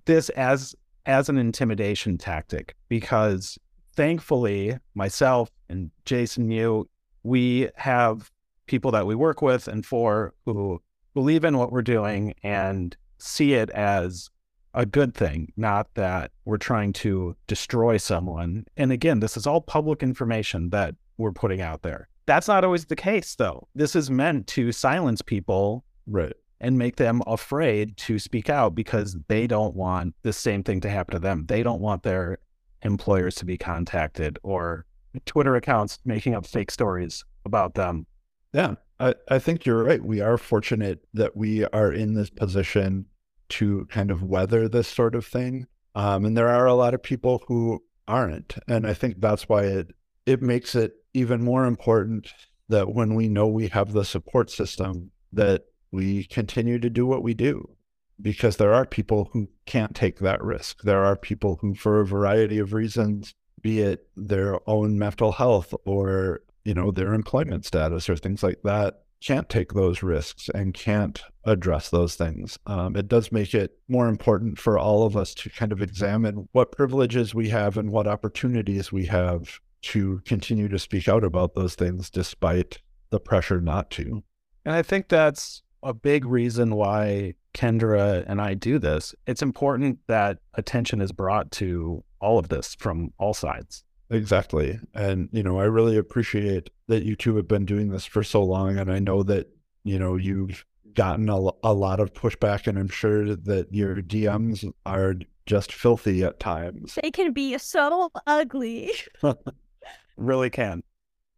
this 0.05 0.29
as 0.31 0.75
as 1.07 1.31
an 1.31 1.39
intimidation 1.39 2.19
tactic 2.19 2.75
because 2.91 3.59
thankfully 3.97 4.77
myself 4.95 5.51
and 5.71 5.91
Jason 6.05 6.51
you 6.51 6.89
we 7.29 7.69
have 7.77 8.31
people 8.67 8.91
that 8.93 9.07
we 9.07 9.15
work 9.15 9.43
with 9.43 9.69
and 9.69 9.85
for 9.85 10.35
who 10.45 10.81
believe 11.15 11.45
in 11.45 11.59
what 11.59 11.71
we're 11.71 11.83
doing 11.83 12.35
and 12.43 12.97
see 13.19 13.55
it 13.55 13.71
as 13.71 14.31
a 14.75 14.87
good 14.87 15.15
thing, 15.15 15.53
not 15.57 15.89
that 15.95 16.31
we're 16.45 16.59
trying 16.59 16.93
to 16.93 17.35
destroy 17.47 17.97
someone. 17.97 18.65
And 18.77 18.93
again, 18.93 19.21
this 19.21 19.37
is 19.37 19.47
all 19.47 19.61
public 19.61 20.03
information 20.03 20.71
that 20.71 20.95
we're 21.17 21.33
putting 21.33 21.61
out 21.61 21.83
there. 21.83 22.09
That's 22.27 22.49
not 22.49 22.65
always 22.65 22.85
the 22.85 22.97
case, 22.97 23.35
though. 23.35 23.69
This 23.75 23.97
is 23.97 24.11
meant 24.11 24.47
to 24.49 24.71
silence 24.71 25.23
people 25.23 25.85
right. 26.07 26.35
and 26.61 26.79
make 26.79 26.97
them 26.97 27.23
afraid 27.27 27.97
to 27.99 28.19
speak 28.19 28.51
out 28.51 28.75
because 28.75 29.17
they 29.29 29.47
don't 29.47 29.75
want 29.75 30.15
the 30.23 30.33
same 30.33 30.63
thing 30.63 30.81
to 30.83 30.91
happen 30.91 31.15
to 31.15 31.19
them. 31.19 31.47
They 31.47 31.63
don't 31.63 31.81
want 31.81 32.03
their 32.03 32.39
employers 32.83 33.35
to 33.37 33.45
be 33.45 33.57
contacted 33.57 34.39
or 34.43 34.85
Twitter 35.27 35.57
accounts 35.57 35.99
making 36.05 36.35
up 36.35 36.47
fake 36.47 36.71
stories 36.71 37.25
about 37.45 37.75
them. 37.75 38.07
Yeah, 38.53 38.75
I, 38.99 39.15
I 39.29 39.39
think 39.39 39.67
you're 39.67 39.85
right. 39.85 40.03
We 40.03 40.21
are 40.21 40.39
fortunate 40.39 41.07
that 41.15 41.37
we 41.37 41.65
are 41.67 41.93
in 41.93 42.15
this 42.15 42.31
position 42.31 43.07
to 43.51 43.87
kind 43.87 44.11
of 44.11 44.23
weather 44.23 44.69
this 44.69 44.89
sort 44.89 45.15
of 45.15 45.27
thing. 45.27 45.67
Um, 45.95 46.25
and 46.25 46.37
there 46.37 46.49
are 46.49 46.67
a 46.67 46.75
lot 46.75 46.95
of 46.95 47.03
people 47.03 47.43
who 47.49 47.83
aren't. 48.07 48.57
And 48.67 48.87
I 48.87 48.95
think 48.95 49.21
that's 49.21 49.49
why 49.49 49.65
it 49.65 49.95
it 50.27 50.43
makes 50.43 50.75
it 50.75 50.93
even 51.15 51.43
more 51.43 51.65
important 51.65 52.33
that 52.69 52.93
when 52.93 53.15
we 53.15 53.29
know 53.29 53.47
we 53.47 53.69
have 53.69 53.93
the 53.93 54.05
support 54.05 54.51
system, 54.51 55.11
that 55.33 55.65
we 55.91 56.25
continue 56.25 56.79
to 56.79 56.91
do 56.91 57.07
what 57.07 57.23
we 57.23 57.35
do. 57.35 57.77
Because 58.21 58.57
there 58.57 58.75
are 58.75 58.85
people 58.85 59.31
who 59.33 59.49
can't 59.65 59.95
take 59.95 60.19
that 60.19 60.43
risk. 60.43 60.83
There 60.83 61.05
are 61.05 61.17
people 61.17 61.59
who, 61.61 61.75
for 61.75 62.01
a 62.01 62.07
variety 62.07 62.59
of 62.59 62.73
reasons, 62.73 63.35
be 63.63 63.81
it 63.81 64.09
their 64.17 64.59
own 64.69 64.99
mental 64.99 65.33
health 65.33 65.75
or 65.85 66.41
you 66.65 66.75
know 66.75 66.91
their 66.91 67.15
employment 67.15 67.65
status 67.65 68.09
or 68.09 68.17
things 68.17 68.43
like 68.43 68.63
that 68.63 69.03
can't 69.21 69.49
take 69.49 69.73
those 69.73 70.03
risks 70.03 70.49
and 70.55 70.75
can't 70.75 71.23
address 71.45 71.91
those 71.91 72.15
things. 72.15 72.59
Um, 72.67 72.97
it 72.97 73.09
does 73.09 73.33
make 73.33 73.55
it 73.55 73.79
more 73.89 74.09
important 74.09 74.59
for 74.59 74.79
all 74.79 75.05
of 75.05 75.17
us 75.17 75.35
to 75.35 75.51
kind 75.51 75.73
of 75.73 75.83
examine 75.83 76.49
what 76.53 76.73
privileges 76.73 77.35
we 77.35 77.49
have 77.49 77.77
and 77.77 77.91
what 77.91 78.07
opportunities 78.07 78.93
we 78.93 79.07
have 79.07 79.61
to 79.81 80.21
continue 80.25 80.69
to 80.69 80.79
speak 80.79 81.09
out 81.09 81.25
about 81.25 81.55
those 81.55 81.75
things 81.75 82.11
despite 82.11 82.79
the 83.11 83.21
pressure 83.21 83.61
not 83.61 83.91
to. 83.91 84.23
And 84.65 84.75
I 84.75 84.83
think 84.83 85.09
that's 85.09 85.63
a 85.83 85.95
big 85.95 86.25
reason 86.25 86.75
why 86.75 87.35
Kendra 87.55 88.25
and 88.27 88.41
I 88.41 88.55
do 88.55 88.79
this. 88.79 89.15
It's 89.27 89.43
important 89.43 89.99
that 90.07 90.39
attention 90.55 91.01
is 91.01 91.13
brought 91.13 91.51
to 91.53 92.05
all 92.21 92.39
of 92.39 92.49
this 92.49 92.75
from 92.75 93.13
all 93.19 93.35
sides. 93.35 93.85
Exactly. 94.11 94.79
And, 94.95 95.29
you 95.33 95.43
know, 95.43 95.61
I 95.61 95.65
really 95.65 95.97
appreciate 95.97 96.71
that 96.87 97.05
you 97.05 97.15
two 97.15 97.37
have 97.37 97.49
been 97.49 97.67
doing 97.67 97.91
this 97.91 98.07
for 98.07 98.23
so 98.23 98.43
long. 98.43 98.79
And 98.79 98.91
I 98.91 98.99
know 98.99 99.23
that, 99.25 99.49
you 99.85 99.99
know, 99.99 100.17
you've 100.17 100.65
gotten 100.95 101.29
a, 101.29 101.51
a 101.63 101.73
lot 101.73 102.01
of 102.01 102.13
pushback, 102.13 102.67
and 102.67 102.79
I'm 102.79 102.89
sure 102.89 103.37
that 103.37 103.69
your 103.71 103.97
DMs 103.97 104.71
are 104.85 105.15
just 105.47 105.73
filthy 105.73 106.25
at 106.25 106.41
times. 106.41 106.99
They 107.03 107.11
can 107.11 107.33
be 107.33 107.57
so 107.59 108.11
ugly. 108.27 108.91
really 110.17 110.51
can. 110.51 110.83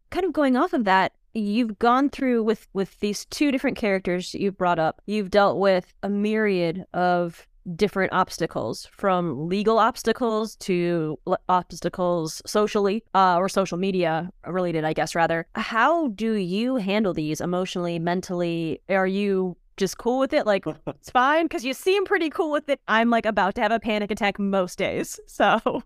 Kind 0.09 0.25
of 0.25 0.33
going 0.33 0.57
off 0.57 0.73
of 0.73 0.85
that, 0.85 1.13
you've 1.33 1.79
gone 1.79 2.09
through 2.09 2.43
with 2.43 2.67
with 2.73 2.99
these 2.99 3.25
two 3.25 3.51
different 3.51 3.77
characters 3.77 4.33
you've 4.33 4.57
brought 4.57 4.79
up. 4.79 5.01
You've 5.05 5.29
dealt 5.29 5.57
with 5.57 5.93
a 6.03 6.09
myriad 6.09 6.83
of 6.93 7.47
different 7.75 8.11
obstacles 8.13 8.87
from 8.91 9.47
legal 9.47 9.77
obstacles 9.77 10.55
to 10.57 11.17
obstacles 11.47 12.41
socially 12.45 13.03
uh, 13.13 13.37
or 13.37 13.47
social 13.47 13.77
media 13.77 14.31
related 14.47 14.83
i 14.83 14.93
guess 14.93 15.15
rather. 15.15 15.47
How 15.55 16.07
do 16.09 16.33
you 16.33 16.77
handle 16.77 17.13
these 17.13 17.41
emotionally 17.41 17.99
mentally? 17.99 18.81
Are 18.89 19.07
you 19.07 19.57
just 19.77 19.97
cool 19.97 20.19
with 20.19 20.33
it? 20.33 20.45
Like 20.45 20.65
it's 20.87 21.09
fine 21.09 21.45
because 21.45 21.63
you 21.65 21.73
seem 21.73 22.05
pretty 22.05 22.29
cool 22.29 22.51
with 22.51 22.69
it. 22.69 22.79
I'm 22.87 23.09
like 23.09 23.25
about 23.25 23.55
to 23.55 23.61
have 23.61 23.71
a 23.71 23.79
panic 23.79 24.11
attack 24.11 24.39
most 24.39 24.77
days 24.77 25.19
so. 25.27 25.83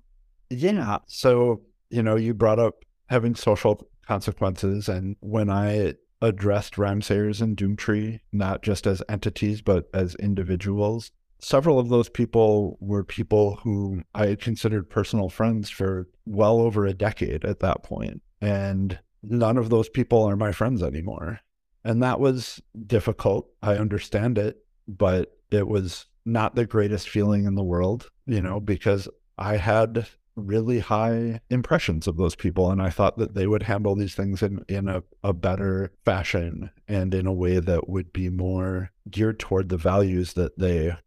Yeah 0.50 1.00
so 1.08 1.62
you 1.90 2.04
know 2.04 2.16
you 2.16 2.34
brought 2.34 2.60
up 2.60 2.86
having 3.08 3.36
social 3.36 3.88
consequences 4.08 4.88
and 4.90 5.16
when 5.20 5.50
i 5.50 5.94
addressed 6.22 6.76
Rhymesayers 6.76 7.42
and 7.42 7.58
Doomtree, 7.58 8.20
not 8.32 8.64
just 8.64 8.88
as 8.88 9.04
entities, 9.10 9.62
but 9.62 9.90
as 9.94 10.16
individuals 10.16 11.12
several 11.40 11.80
of 11.80 11.90
those 11.90 12.10
people 12.10 12.78
were 12.80 13.04
people 13.04 13.58
who 13.58 14.04
I 14.14 14.28
had 14.28 14.42
considered 14.42 14.90
personal 14.90 15.30
friends 15.30 15.70
for 15.70 16.08
well 16.26 16.60
over 16.60 16.86
a 16.86 16.94
decade 16.94 17.46
at 17.46 17.60
that 17.60 17.84
point. 17.84 18.22
And 18.42 19.00
none 19.24 19.58
of 19.58 19.70
those 19.70 19.90
people 19.90 20.24
are 20.24 20.36
my 20.36 20.52
friends 20.52 20.84
anymore. 20.84 21.40
And 21.84 22.02
that 22.02 22.20
was 22.20 22.62
difficult. 22.88 23.48
I 23.62 23.76
understand 23.76 24.38
it, 24.38 24.58
but 24.88 25.38
it 25.52 25.68
was 25.68 26.08
not 26.26 26.56
the 26.56 26.66
greatest 26.66 27.10
feeling 27.10 27.46
in 27.46 27.56
the 27.56 27.64
world, 27.64 28.10
you 28.26 28.42
know, 28.42 28.60
because 28.60 29.08
I 29.38 29.58
had 29.58 30.08
really 30.36 30.80
high 30.80 31.40
impressions 31.50 32.08
of 32.08 32.18
those 32.18 32.36
people 32.36 32.70
and 32.70 32.82
I 32.82 32.90
thought 32.90 33.18
that 33.18 33.36
they 33.36 33.48
would 33.48 33.64
handle 33.64 33.96
these 33.96 34.16
things 34.16 34.44
in, 34.44 34.66
in 34.68 34.90
a, 34.90 35.04
a 35.24 35.34
better 35.34 35.94
fashion 36.04 36.72
and 36.88 37.14
in 37.14 37.26
a 37.26 37.34
way 37.34 37.60
that 37.60 37.88
would 37.88 38.12
be 38.12 38.30
more 38.30 38.92
geared 39.10 39.40
toward 39.40 39.70
the 39.70 39.78
values 39.78 40.34
that 40.34 40.58
they 40.60 40.98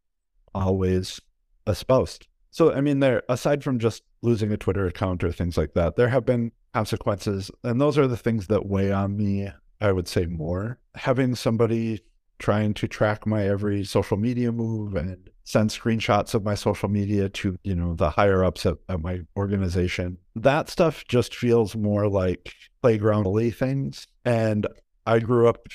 always 0.54 1.20
espoused. 1.66 2.26
So, 2.50 2.72
I 2.72 2.80
mean, 2.80 3.00
there, 3.00 3.22
aside 3.28 3.62
from 3.62 3.78
just 3.78 4.02
losing 4.22 4.52
a 4.52 4.56
Twitter 4.56 4.86
account 4.86 5.22
or 5.22 5.32
things 5.32 5.56
like 5.56 5.74
that, 5.74 5.96
there 5.96 6.08
have 6.08 6.24
been 6.24 6.52
consequences. 6.74 7.50
And 7.62 7.80
those 7.80 7.98
are 7.98 8.06
the 8.06 8.16
things 8.16 8.46
that 8.48 8.66
weigh 8.66 8.92
on 8.92 9.16
me, 9.16 9.48
I 9.80 9.92
would 9.92 10.08
say 10.08 10.26
more. 10.26 10.78
Having 10.94 11.36
somebody 11.36 12.00
trying 12.38 12.72
to 12.72 12.88
track 12.88 13.26
my 13.26 13.46
every 13.46 13.84
social 13.84 14.16
media 14.16 14.52
move 14.52 14.94
and 14.94 15.28
send 15.44 15.70
screenshots 15.70 16.34
of 16.34 16.44
my 16.44 16.54
social 16.54 16.88
media 16.88 17.28
to, 17.28 17.56
you 17.64 17.74
know, 17.74 17.94
the 17.94 18.10
higher 18.10 18.44
ups 18.44 18.66
at, 18.66 18.76
at 18.88 19.00
my 19.00 19.20
organization. 19.36 20.18
That 20.36 20.68
stuff 20.68 21.04
just 21.08 21.34
feels 21.34 21.74
more 21.74 22.08
like 22.08 22.52
playground 22.82 23.26
things. 23.54 24.06
And 24.24 24.66
I 25.06 25.18
grew 25.20 25.48
up, 25.48 25.66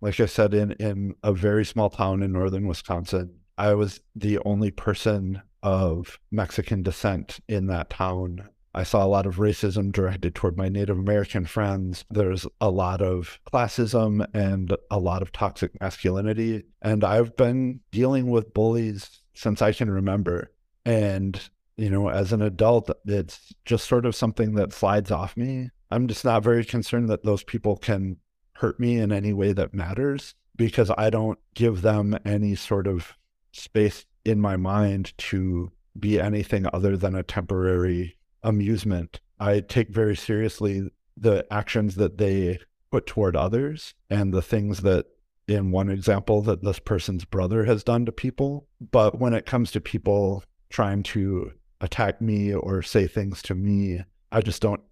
like 0.00 0.20
I 0.20 0.26
said, 0.26 0.54
in, 0.54 0.72
in 0.72 1.14
a 1.22 1.32
very 1.32 1.64
small 1.64 1.90
town 1.90 2.22
in 2.22 2.32
northern 2.32 2.66
Wisconsin 2.66 3.38
I 3.62 3.74
was 3.74 4.00
the 4.16 4.40
only 4.40 4.72
person 4.72 5.40
of 5.62 6.18
Mexican 6.32 6.82
descent 6.82 7.38
in 7.46 7.68
that 7.68 7.90
town. 7.90 8.48
I 8.74 8.82
saw 8.82 9.04
a 9.04 9.06
lot 9.06 9.24
of 9.24 9.36
racism 9.36 9.92
directed 9.92 10.34
toward 10.34 10.56
my 10.56 10.68
Native 10.68 10.98
American 10.98 11.46
friends. 11.46 12.04
There's 12.10 12.44
a 12.60 12.70
lot 12.70 13.00
of 13.00 13.38
classism 13.46 14.26
and 14.34 14.76
a 14.90 14.98
lot 14.98 15.22
of 15.22 15.30
toxic 15.30 15.80
masculinity. 15.80 16.64
And 16.82 17.04
I've 17.04 17.36
been 17.36 17.78
dealing 17.92 18.30
with 18.32 18.52
bullies 18.52 19.22
since 19.34 19.62
I 19.62 19.70
can 19.70 19.88
remember. 19.88 20.50
And, 20.84 21.40
you 21.76 21.88
know, 21.88 22.10
as 22.10 22.32
an 22.32 22.42
adult, 22.42 22.90
it's 23.06 23.54
just 23.64 23.86
sort 23.86 24.06
of 24.06 24.16
something 24.16 24.54
that 24.54 24.72
slides 24.72 25.12
off 25.12 25.36
me. 25.36 25.70
I'm 25.88 26.08
just 26.08 26.24
not 26.24 26.42
very 26.42 26.64
concerned 26.64 27.08
that 27.10 27.22
those 27.22 27.44
people 27.44 27.76
can 27.76 28.16
hurt 28.54 28.80
me 28.80 28.98
in 28.98 29.12
any 29.12 29.32
way 29.32 29.52
that 29.52 29.72
matters 29.72 30.34
because 30.56 30.90
I 30.98 31.10
don't 31.10 31.38
give 31.54 31.82
them 31.82 32.18
any 32.24 32.56
sort 32.56 32.88
of 32.88 33.16
space 33.52 34.06
in 34.24 34.40
my 34.40 34.56
mind 34.56 35.16
to 35.18 35.70
be 35.98 36.20
anything 36.20 36.66
other 36.72 36.96
than 36.96 37.14
a 37.14 37.22
temporary 37.22 38.16
amusement. 38.42 39.20
I 39.38 39.60
take 39.60 39.90
very 39.90 40.16
seriously 40.16 40.90
the 41.16 41.46
actions 41.52 41.96
that 41.96 42.18
they 42.18 42.58
put 42.90 43.06
toward 43.06 43.36
others 43.36 43.94
and 44.10 44.32
the 44.32 44.42
things 44.42 44.80
that 44.80 45.06
in 45.48 45.70
one 45.70 45.88
example 45.88 46.40
that 46.42 46.62
this 46.62 46.78
person's 46.78 47.24
brother 47.24 47.64
has 47.64 47.84
done 47.84 48.06
to 48.06 48.12
people. 48.12 48.66
But 48.80 49.18
when 49.18 49.34
it 49.34 49.46
comes 49.46 49.72
to 49.72 49.80
people 49.80 50.44
trying 50.70 51.02
to 51.04 51.52
attack 51.80 52.20
me 52.20 52.54
or 52.54 52.82
say 52.82 53.06
things 53.06 53.42
to 53.42 53.54
me, 53.54 54.00
I 54.30 54.40
just 54.40 54.62
don't 54.62 54.82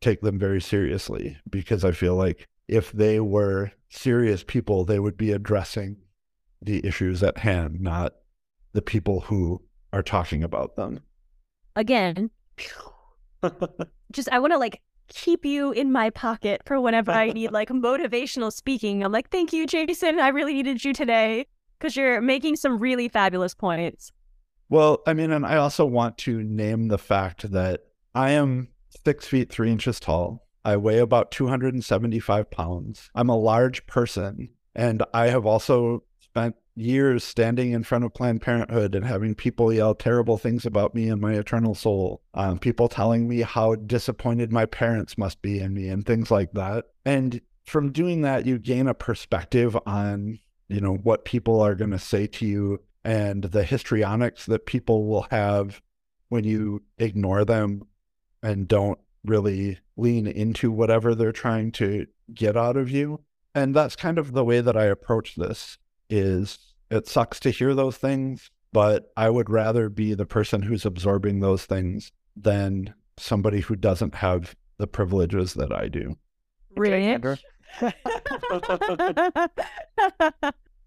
take 0.00 0.20
them 0.20 0.38
very 0.38 0.60
seriously 0.60 1.36
because 1.50 1.84
I 1.84 1.92
feel 1.92 2.14
like 2.14 2.46
if 2.68 2.92
they 2.92 3.20
were 3.20 3.72
serious 3.88 4.44
people, 4.44 4.84
they 4.84 4.98
would 4.98 5.16
be 5.16 5.32
addressing 5.32 5.96
the 6.66 6.84
issues 6.84 7.22
at 7.22 7.38
hand, 7.38 7.80
not 7.80 8.14
the 8.72 8.82
people 8.82 9.20
who 9.20 9.62
are 9.92 10.02
talking 10.02 10.44
about 10.44 10.76
them. 10.76 11.00
Again, 11.74 12.30
just 14.12 14.28
I 14.30 14.38
want 14.38 14.52
to 14.52 14.58
like 14.58 14.82
keep 15.08 15.44
you 15.44 15.72
in 15.72 15.92
my 15.92 16.10
pocket 16.10 16.62
for 16.66 16.80
whenever 16.80 17.12
I 17.12 17.30
need 17.30 17.52
like 17.52 17.70
motivational 17.70 18.52
speaking. 18.52 19.02
I'm 19.02 19.12
like, 19.12 19.30
thank 19.30 19.52
you, 19.52 19.66
Jason. 19.66 20.18
I 20.18 20.28
really 20.28 20.54
needed 20.54 20.84
you 20.84 20.92
today 20.92 21.46
because 21.78 21.96
you're 21.96 22.20
making 22.20 22.56
some 22.56 22.78
really 22.78 23.08
fabulous 23.08 23.54
points. 23.54 24.12
Well, 24.68 25.02
I 25.06 25.14
mean, 25.14 25.30
and 25.30 25.46
I 25.46 25.56
also 25.56 25.84
want 25.86 26.18
to 26.18 26.42
name 26.42 26.88
the 26.88 26.98
fact 26.98 27.50
that 27.52 27.82
I 28.14 28.30
am 28.30 28.68
six 29.04 29.28
feet 29.28 29.52
three 29.52 29.70
inches 29.70 30.00
tall. 30.00 30.46
I 30.64 30.76
weigh 30.76 30.98
about 30.98 31.30
275 31.30 32.50
pounds. 32.50 33.08
I'm 33.14 33.28
a 33.28 33.36
large 33.36 33.86
person. 33.86 34.48
And 34.74 35.04
I 35.14 35.28
have 35.28 35.46
also 35.46 36.02
spent 36.36 36.56
years 36.74 37.24
standing 37.24 37.72
in 37.72 37.82
front 37.82 38.04
of 38.04 38.12
Planned 38.12 38.42
Parenthood 38.42 38.94
and 38.94 39.06
having 39.06 39.34
people 39.34 39.72
yell 39.72 39.94
terrible 39.94 40.36
things 40.36 40.66
about 40.66 40.94
me 40.94 41.08
and 41.08 41.18
my 41.18 41.32
eternal 41.32 41.74
soul. 41.74 42.20
Um, 42.34 42.58
people 42.58 42.88
telling 42.88 43.26
me 43.26 43.40
how 43.40 43.74
disappointed 43.76 44.52
my 44.52 44.66
parents 44.66 45.16
must 45.16 45.40
be 45.40 45.60
in 45.60 45.72
me 45.72 45.88
and 45.88 46.04
things 46.04 46.30
like 46.30 46.52
that. 46.52 46.88
And 47.06 47.40
from 47.64 47.90
doing 47.90 48.20
that, 48.20 48.44
you 48.44 48.58
gain 48.58 48.86
a 48.86 48.92
perspective 48.92 49.78
on, 49.86 50.38
you 50.68 50.82
know, 50.82 50.96
what 50.96 51.24
people 51.24 51.62
are 51.62 51.74
going 51.74 51.92
to 51.92 51.98
say 51.98 52.26
to 52.26 52.44
you 52.44 52.82
and 53.02 53.44
the 53.44 53.64
histrionics 53.64 54.44
that 54.44 54.66
people 54.66 55.06
will 55.06 55.26
have 55.30 55.80
when 56.28 56.44
you 56.44 56.82
ignore 56.98 57.46
them 57.46 57.86
and 58.42 58.68
don't 58.68 58.98
really 59.24 59.78
lean 59.96 60.26
into 60.26 60.70
whatever 60.70 61.14
they're 61.14 61.32
trying 61.32 61.72
to 61.72 62.06
get 62.34 62.58
out 62.58 62.76
of 62.76 62.90
you. 62.90 63.20
And 63.54 63.74
that's 63.74 63.96
kind 63.96 64.18
of 64.18 64.32
the 64.32 64.44
way 64.44 64.60
that 64.60 64.76
I 64.76 64.84
approach 64.84 65.36
this 65.36 65.78
is 66.08 66.58
it 66.90 67.08
sucks 67.08 67.40
to 67.40 67.50
hear 67.50 67.74
those 67.74 67.96
things, 67.96 68.50
but 68.72 69.10
I 69.16 69.30
would 69.30 69.50
rather 69.50 69.88
be 69.88 70.14
the 70.14 70.26
person 70.26 70.62
who's 70.62 70.84
absorbing 70.84 71.40
those 71.40 71.64
things 71.64 72.12
than 72.36 72.94
somebody 73.16 73.60
who 73.60 73.76
doesn't 73.76 74.16
have 74.16 74.54
the 74.78 74.86
privileges 74.86 75.54
that 75.54 75.72
I 75.72 75.88
do. 75.88 76.16
Really? 76.76 77.06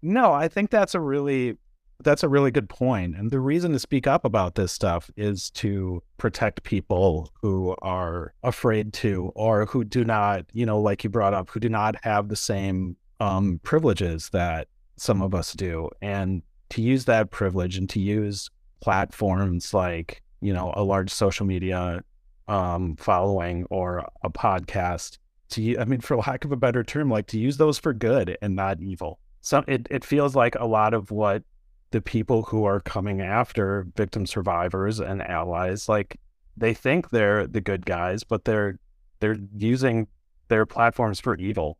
no, 0.02 0.32
I 0.32 0.48
think 0.48 0.70
that's 0.70 0.94
a 0.94 1.00
really 1.00 1.56
that's 2.02 2.22
a 2.22 2.28
really 2.28 2.50
good 2.50 2.68
point. 2.68 3.14
And 3.14 3.30
the 3.30 3.40
reason 3.40 3.72
to 3.72 3.78
speak 3.78 4.06
up 4.06 4.24
about 4.24 4.54
this 4.54 4.72
stuff 4.72 5.10
is 5.16 5.50
to 5.50 6.02
protect 6.16 6.62
people 6.62 7.30
who 7.42 7.76
are 7.82 8.32
afraid 8.42 8.92
to 8.94 9.32
or 9.34 9.66
who 9.66 9.84
do 9.84 10.04
not, 10.04 10.46
you 10.52 10.64
know, 10.64 10.80
like 10.80 11.04
you 11.04 11.10
brought 11.10 11.34
up, 11.34 11.50
who 11.50 11.60
do 11.60 11.68
not 11.68 11.96
have 12.02 12.28
the 12.28 12.36
same 12.36 12.96
um, 13.20 13.60
privileges 13.62 14.30
that 14.30 14.68
some 15.00 15.22
of 15.22 15.34
us 15.34 15.54
do. 15.54 15.88
And 16.02 16.42
to 16.68 16.82
use 16.82 17.06
that 17.06 17.30
privilege 17.30 17.78
and 17.78 17.88
to 17.88 17.98
use 17.98 18.50
platforms 18.82 19.72
like, 19.72 20.22
you 20.42 20.52
know, 20.52 20.74
a 20.76 20.84
large 20.84 21.10
social 21.10 21.46
media 21.46 22.02
um, 22.48 22.96
following 22.96 23.64
or 23.70 24.06
a 24.22 24.28
podcast 24.28 25.16
to 25.50 25.78
I 25.78 25.86
mean, 25.86 26.00
for 26.00 26.18
lack 26.18 26.44
of 26.44 26.52
a 26.52 26.56
better 26.56 26.84
term, 26.84 27.08
like 27.08 27.28
to 27.28 27.38
use 27.38 27.56
those 27.56 27.78
for 27.78 27.94
good 27.94 28.36
and 28.42 28.54
not 28.54 28.82
evil. 28.82 29.18
So 29.40 29.64
it, 29.66 29.86
it 29.90 30.04
feels 30.04 30.36
like 30.36 30.54
a 30.56 30.66
lot 30.66 30.92
of 30.92 31.10
what 31.10 31.44
the 31.92 32.02
people 32.02 32.42
who 32.42 32.66
are 32.66 32.80
coming 32.80 33.22
after 33.22 33.86
victim 33.96 34.26
survivors 34.26 35.00
and 35.00 35.22
allies, 35.22 35.88
like 35.88 36.20
they 36.58 36.74
think 36.74 37.08
they're 37.08 37.46
the 37.46 37.62
good 37.62 37.86
guys, 37.86 38.22
but 38.22 38.44
they're 38.44 38.78
they're 39.20 39.38
using 39.56 40.08
their 40.48 40.66
platforms 40.66 41.20
for 41.20 41.36
evil. 41.36 41.78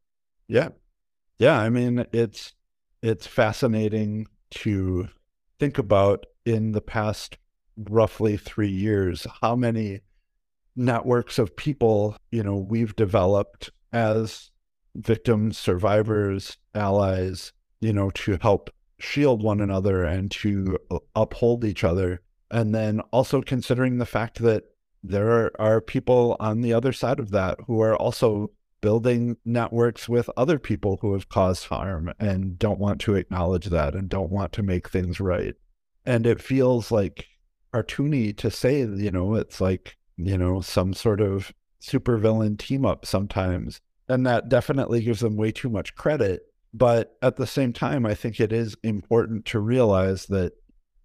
Yeah. 0.49 0.71
Yeah. 1.39 1.61
I 1.61 1.69
mean, 1.69 2.07
it's 2.13 2.55
it's 3.03 3.27
fascinating 3.27 4.27
to 4.51 5.09
think 5.59 5.79
about 5.79 6.27
in 6.45 6.73
the 6.73 6.81
past 6.81 7.39
roughly 7.77 8.37
three 8.37 8.71
years 8.71 9.27
how 9.41 9.57
many 9.57 10.01
networks 10.77 11.39
of 11.39 11.57
people, 11.57 12.17
you 12.31 12.43
know, 12.43 12.57
we've 12.57 12.97
developed 12.97 13.71
as 13.93 14.51
victims, 14.95 15.59
survivors, 15.59 16.57
allies, 16.75 17.53
you 17.81 17.93
know, 17.93 18.11
to 18.11 18.39
help 18.41 18.71
shield 18.99 19.43
one 19.43 19.61
another 19.61 20.05
and 20.05 20.31
to 20.31 20.79
uphold 21.15 21.65
each 21.65 21.85
other. 21.85 22.21
And 22.51 22.75
then 22.75 23.01
also 23.13 23.41
considering 23.41 23.99
the 23.99 24.07
fact 24.07 24.41
that 24.41 24.65
there 25.03 25.51
are, 25.61 25.81
people 25.81 26.37
on 26.41 26.61
the 26.61 26.75
other 26.75 26.93
side 26.93 27.19
of 27.19 27.31
that 27.31 27.57
who 27.67 27.81
are 27.81 27.97
also 27.97 28.51
building 28.81 29.37
networks 29.45 30.09
with 30.09 30.31
other 30.37 30.59
people 30.59 30.99
who 31.01 31.13
have 31.13 31.29
caused 31.29 31.67
harm 31.67 32.13
and 32.19 32.59
don't 32.59 32.81
want 32.81 33.01
to 33.03 33.15
acknowledge 33.15 33.67
that 33.67 33.95
and 33.95 34.09
don't 34.09 34.31
want 34.31 34.53
to 34.53 34.63
make 34.63 34.89
things 34.89 35.21
right. 35.21 35.55
And 36.07 36.27
it 36.27 36.41
feels 36.41 36.91
like 36.91 37.27
cartoony 37.75 38.37
to 38.39 38.51
say, 38.51 38.81
you 38.81 39.11
know, 39.11 39.35
it's 39.35 39.61
like 39.61 39.97
you 40.25 40.37
know, 40.37 40.61
some 40.61 40.93
sort 40.93 41.21
of 41.21 41.53
supervillain 41.81 42.59
team 42.59 42.85
up 42.85 43.07
sometimes. 43.07 43.81
And 44.09 44.27
that 44.27 44.49
definitely 44.49 45.03
gives 45.03 45.21
them 45.21 45.37
way 45.37 45.53
too 45.53 45.69
much 45.71 45.95
credit. 45.95 46.43
But 46.75 47.17
at 47.23 47.37
the 47.37 47.47
same 47.47 47.73
time, 47.73 48.07
I 48.07 48.15
think 48.15 48.39
it 48.39 48.53
is 48.53 48.77
important 48.83 49.45
to 49.47 49.59
realize 49.59 50.27
that 50.27 50.53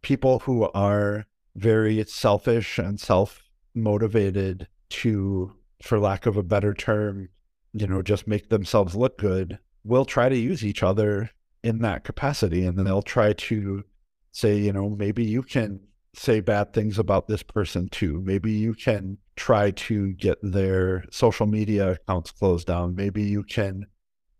people 0.01 0.39
who 0.39 0.69
are 0.73 1.25
very 1.55 2.03
selfish 2.05 2.77
and 2.77 2.99
self 2.99 3.43
motivated 3.73 4.67
to, 4.89 5.53
for 5.81 5.99
lack 5.99 6.25
of 6.25 6.37
a 6.37 6.43
better 6.43 6.73
term, 6.73 7.29
you 7.77 7.87
know, 7.87 8.01
just 8.01 8.25
make 8.25 8.47
themselves 8.47 8.95
look 8.95 9.17
good, 9.17 9.59
will 9.83 10.05
try 10.05 10.29
to 10.29 10.37
use 10.37 10.65
each 10.65 10.81
other 10.81 11.29
in 11.61 11.79
that 11.79 12.05
capacity. 12.05 12.65
And 12.65 12.77
then 12.77 12.85
they'll 12.85 13.01
try 13.01 13.33
to 13.33 13.83
say, 14.31 14.57
you 14.57 14.71
know, 14.71 14.89
maybe 14.89 15.25
you 15.25 15.43
can 15.43 15.81
say 16.13 16.39
bad 16.39 16.71
things 16.71 16.97
about 16.97 17.27
this 17.27 17.43
person 17.43 17.89
too. 17.89 18.21
Maybe 18.23 18.53
you 18.53 18.73
can 18.73 19.17
try 19.35 19.71
to 19.71 20.13
get 20.13 20.37
their 20.41 21.03
social 21.11 21.45
media 21.45 21.91
accounts 21.91 22.31
closed 22.31 22.67
down. 22.67 22.95
Maybe 22.95 23.23
you 23.23 23.43
can 23.43 23.87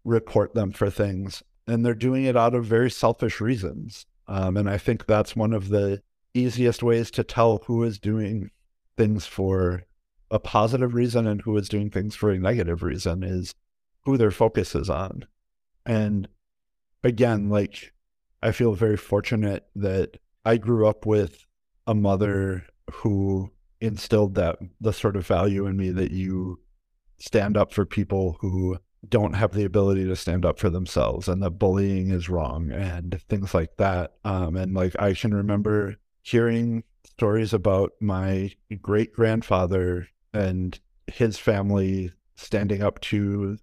report 0.06 0.54
them 0.54 0.72
for 0.72 0.90
things. 0.90 1.44
And 1.68 1.86
they're 1.86 1.94
doing 1.94 2.24
it 2.24 2.38
out 2.38 2.56
of 2.56 2.64
very 2.64 2.90
selfish 2.90 3.42
reasons. 3.42 4.06
Um, 4.28 4.56
and 4.56 4.70
I 4.70 4.78
think 4.78 5.06
that's 5.06 5.36
one 5.36 5.52
of 5.52 5.68
the 5.68 6.02
easiest 6.34 6.82
ways 6.82 7.12
to 7.12 7.24
tell 7.24 7.62
who 7.66 7.84
is 7.84 8.00
doing 8.00 8.52
things 8.96 9.26
for 9.26 9.84
a 10.32 10.40
positive 10.40 10.94
reason 10.94 11.28
and 11.28 11.42
who 11.42 11.56
is 11.58 11.70
doing 11.70 11.90
things 11.90 12.16
for 12.16 12.32
a 12.32 12.40
negative 12.40 12.84
reason 12.84 13.24
is 13.24 13.54
who 14.06 14.18
their 14.18 14.32
focus 14.32 14.76
is 14.76 14.90
on. 14.90 15.26
And 15.86 16.28
again, 17.04 17.50
like 17.50 17.94
I 18.42 18.52
feel 18.52 18.74
very 18.74 18.98
fortunate 18.98 19.68
that 19.76 20.18
I 20.44 20.58
grew 20.58 20.88
up 20.88 21.06
with 21.06 21.46
a 21.88 21.96
mother 21.96 22.66
who 22.92 23.52
instilled 23.82 24.36
that 24.36 24.58
the 24.80 24.94
sort 24.94 25.16
of 25.16 25.28
value 25.28 25.66
in 25.68 25.78
me 25.78 25.90
that 25.92 26.12
you 26.12 26.60
stand 27.18 27.58
up 27.58 27.72
for 27.72 27.86
people 27.86 28.38
who 28.42 28.78
don't 29.08 29.34
have 29.34 29.54
the 29.54 29.66
ability 29.66 30.06
to 30.06 30.16
stand 30.16 30.46
up 30.46 30.60
for 30.60 30.70
themselves 30.70 31.28
and 31.28 31.42
that 31.44 31.52
bullying 31.52 32.10
is 32.10 32.30
wrong 32.30 32.72
and 32.72 33.22
things 33.30 33.54
like 33.54 33.78
that 33.78 34.14
um, 34.24 34.56
and 34.56 34.74
like 34.74 35.00
i 35.00 35.14
can 35.14 35.34
remember 35.34 35.96
hearing 36.24 36.84
stories 37.06 37.54
about 37.54 37.92
my 38.02 38.52
great 38.82 39.14
grandfather 39.14 40.08
and 40.36 40.80
his 41.08 41.38
family 41.38 42.12
standing 42.36 42.84
up 42.84 43.00
to 43.02 43.58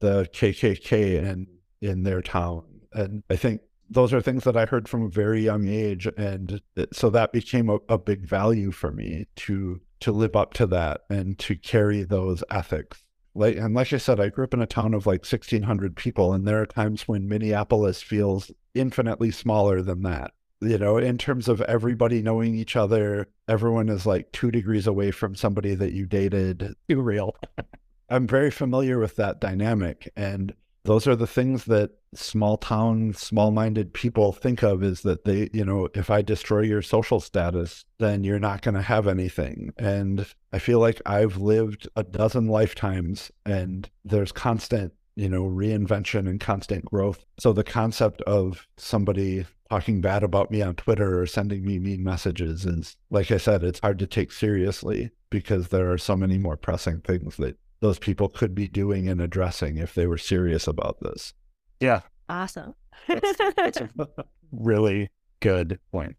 the 0.00 0.28
kkk 0.32 1.22
and 1.22 1.46
in 1.80 2.02
their 2.02 2.20
town 2.20 2.64
and 2.92 3.22
i 3.30 3.36
think 3.36 3.60
those 3.88 4.12
are 4.12 4.20
things 4.20 4.44
that 4.44 4.56
I 4.56 4.66
heard 4.66 4.88
from 4.88 5.02
a 5.02 5.08
very 5.08 5.42
young 5.42 5.68
age, 5.68 6.08
and 6.16 6.60
so 6.92 7.10
that 7.10 7.32
became 7.32 7.68
a, 7.68 7.78
a 7.88 7.98
big 7.98 8.26
value 8.26 8.70
for 8.70 8.90
me 8.90 9.26
to 9.36 9.80
to 10.00 10.12
live 10.12 10.36
up 10.36 10.52
to 10.54 10.66
that 10.66 11.02
and 11.08 11.38
to 11.38 11.56
carry 11.56 12.02
those 12.02 12.44
ethics. 12.50 13.02
Like 13.34 13.56
and 13.56 13.74
like 13.74 13.92
I 13.92 13.98
said, 13.98 14.20
I 14.20 14.28
grew 14.28 14.44
up 14.44 14.54
in 14.54 14.62
a 14.62 14.66
town 14.66 14.94
of 14.94 15.06
like 15.06 15.24
sixteen 15.24 15.62
hundred 15.62 15.96
people, 15.96 16.32
and 16.32 16.46
there 16.46 16.60
are 16.60 16.66
times 16.66 17.06
when 17.06 17.28
Minneapolis 17.28 18.02
feels 18.02 18.50
infinitely 18.74 19.30
smaller 19.30 19.82
than 19.82 20.02
that. 20.02 20.32
You 20.66 20.78
know, 20.78 20.98
in 20.98 21.18
terms 21.18 21.48
of 21.48 21.60
everybody 21.62 22.22
knowing 22.22 22.54
each 22.54 22.76
other, 22.76 23.28
everyone 23.48 23.88
is 23.88 24.06
like 24.06 24.32
two 24.32 24.50
degrees 24.50 24.86
away 24.86 25.10
from 25.10 25.34
somebody 25.34 25.74
that 25.74 25.92
you 25.92 26.06
dated. 26.06 26.74
Too 26.88 27.00
real. 27.00 27.36
I'm 28.08 28.26
very 28.26 28.50
familiar 28.50 28.98
with 28.98 29.16
that 29.16 29.40
dynamic, 29.40 30.12
and 30.16 30.54
those 30.86 31.08
are 31.08 31.16
the 31.16 31.26
things 31.26 31.64
that 31.64 31.90
small 32.14 32.56
town, 32.56 33.12
small 33.12 33.50
minded 33.50 33.92
people 33.92 34.32
think 34.32 34.62
of 34.62 34.82
is 34.82 35.02
that 35.02 35.24
they, 35.24 35.50
you 35.52 35.64
know, 35.64 35.88
if 35.94 36.10
I 36.10 36.22
destroy 36.22 36.60
your 36.60 36.80
social 36.80 37.20
status, 37.20 37.84
then 37.98 38.24
you're 38.24 38.38
not 38.38 38.62
going 38.62 38.76
to 38.76 38.82
have 38.82 39.06
anything. 39.06 39.72
And 39.76 40.26
I 40.52 40.58
feel 40.60 40.78
like 40.78 41.02
I've 41.04 41.38
lived 41.38 41.88
a 41.96 42.04
dozen 42.04 42.46
lifetimes 42.46 43.30
and 43.44 43.90
there's 44.04 44.32
constant, 44.32 44.92
you 45.16 45.28
know, 45.28 45.44
reinvention 45.44 46.28
and 46.28 46.38
constant 46.38 46.84
growth. 46.84 47.24
So 47.38 47.52
the 47.52 47.64
concept 47.64 48.20
of 48.22 48.66
somebody 48.76 49.46
talking 49.70 50.00
bad 50.00 50.22
about 50.22 50.50
me 50.50 50.62
on 50.62 50.74
Twitter 50.76 51.20
or 51.20 51.26
sending 51.26 51.64
me 51.64 51.78
mean 51.78 52.04
messages 52.04 52.64
is, 52.66 52.96
like 53.10 53.30
I 53.30 53.38
said, 53.38 53.64
it's 53.64 53.80
hard 53.80 53.98
to 53.98 54.06
take 54.06 54.30
seriously 54.30 55.10
because 55.30 55.68
there 55.68 55.90
are 55.90 55.98
so 55.98 56.16
many 56.16 56.38
more 56.38 56.56
pressing 56.56 57.00
things 57.00 57.36
that 57.38 57.58
those 57.80 57.98
people 57.98 58.28
could 58.28 58.54
be 58.54 58.68
doing 58.68 59.08
and 59.08 59.20
addressing 59.20 59.78
if 59.78 59.94
they 59.94 60.06
were 60.06 60.18
serious 60.18 60.66
about 60.66 60.98
this. 61.00 61.32
Yeah. 61.80 62.02
Awesome. 62.28 62.74
that's, 63.08 63.38
that's 63.56 63.80
a 63.80 63.90
really 64.52 65.10
good 65.40 65.78
point. 65.90 66.16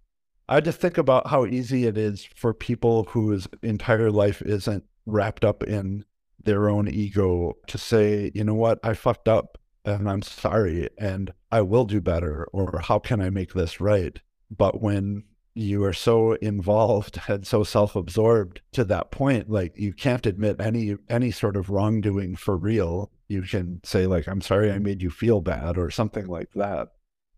I 0.49 0.61
just 0.61 0.79
think 0.79 0.97
about 0.97 1.27
how 1.27 1.45
easy 1.45 1.85
it 1.85 1.97
is 1.97 2.27
for 2.35 2.53
people 2.53 3.03
whose 3.05 3.47
entire 3.61 4.11
life 4.11 4.41
isn't 4.41 4.85
wrapped 5.05 5.43
up 5.43 5.63
in 5.63 6.05
their 6.47 6.69
own 6.69 6.87
ego 6.87 7.57
to 7.67 7.77
say, 7.77 8.31
you 8.33 8.43
know 8.43 8.55
what, 8.55 8.79
I 8.81 8.95
fucked 8.95 9.27
up 9.27 9.59
and 9.85 10.09
I'm 10.09 10.21
sorry 10.21 10.89
and 10.97 11.31
I 11.51 11.61
will 11.61 11.85
do 11.85 12.01
better 12.01 12.47
or 12.51 12.79
how 12.83 12.97
can 12.99 13.21
I 13.21 13.29
make 13.29 13.53
this 13.53 13.79
right? 13.79 14.19
But 14.49 14.81
when 14.81 15.25
you 15.53 15.83
are 15.83 15.93
so 15.93 16.33
involved 16.33 17.19
and 17.27 17.45
so 17.45 17.63
self-absorbed 17.63 18.61
to 18.71 18.83
that 18.85 19.11
point 19.11 19.49
like 19.49 19.73
you 19.75 19.91
can't 19.91 20.25
admit 20.25 20.61
any 20.61 20.95
any 21.09 21.31
sort 21.31 21.57
of 21.57 21.69
wrongdoing 21.69 22.35
for 22.35 22.55
real. 22.55 23.11
You 23.27 23.41
can 23.41 23.81
say 23.83 24.07
like 24.07 24.27
i'm 24.27 24.41
sorry 24.41 24.71
i 24.71 24.79
made 24.79 25.01
you 25.01 25.09
feel 25.09 25.41
bad 25.41 25.77
or 25.77 25.89
something 25.89 26.27
like 26.27 26.51
that. 26.55 26.89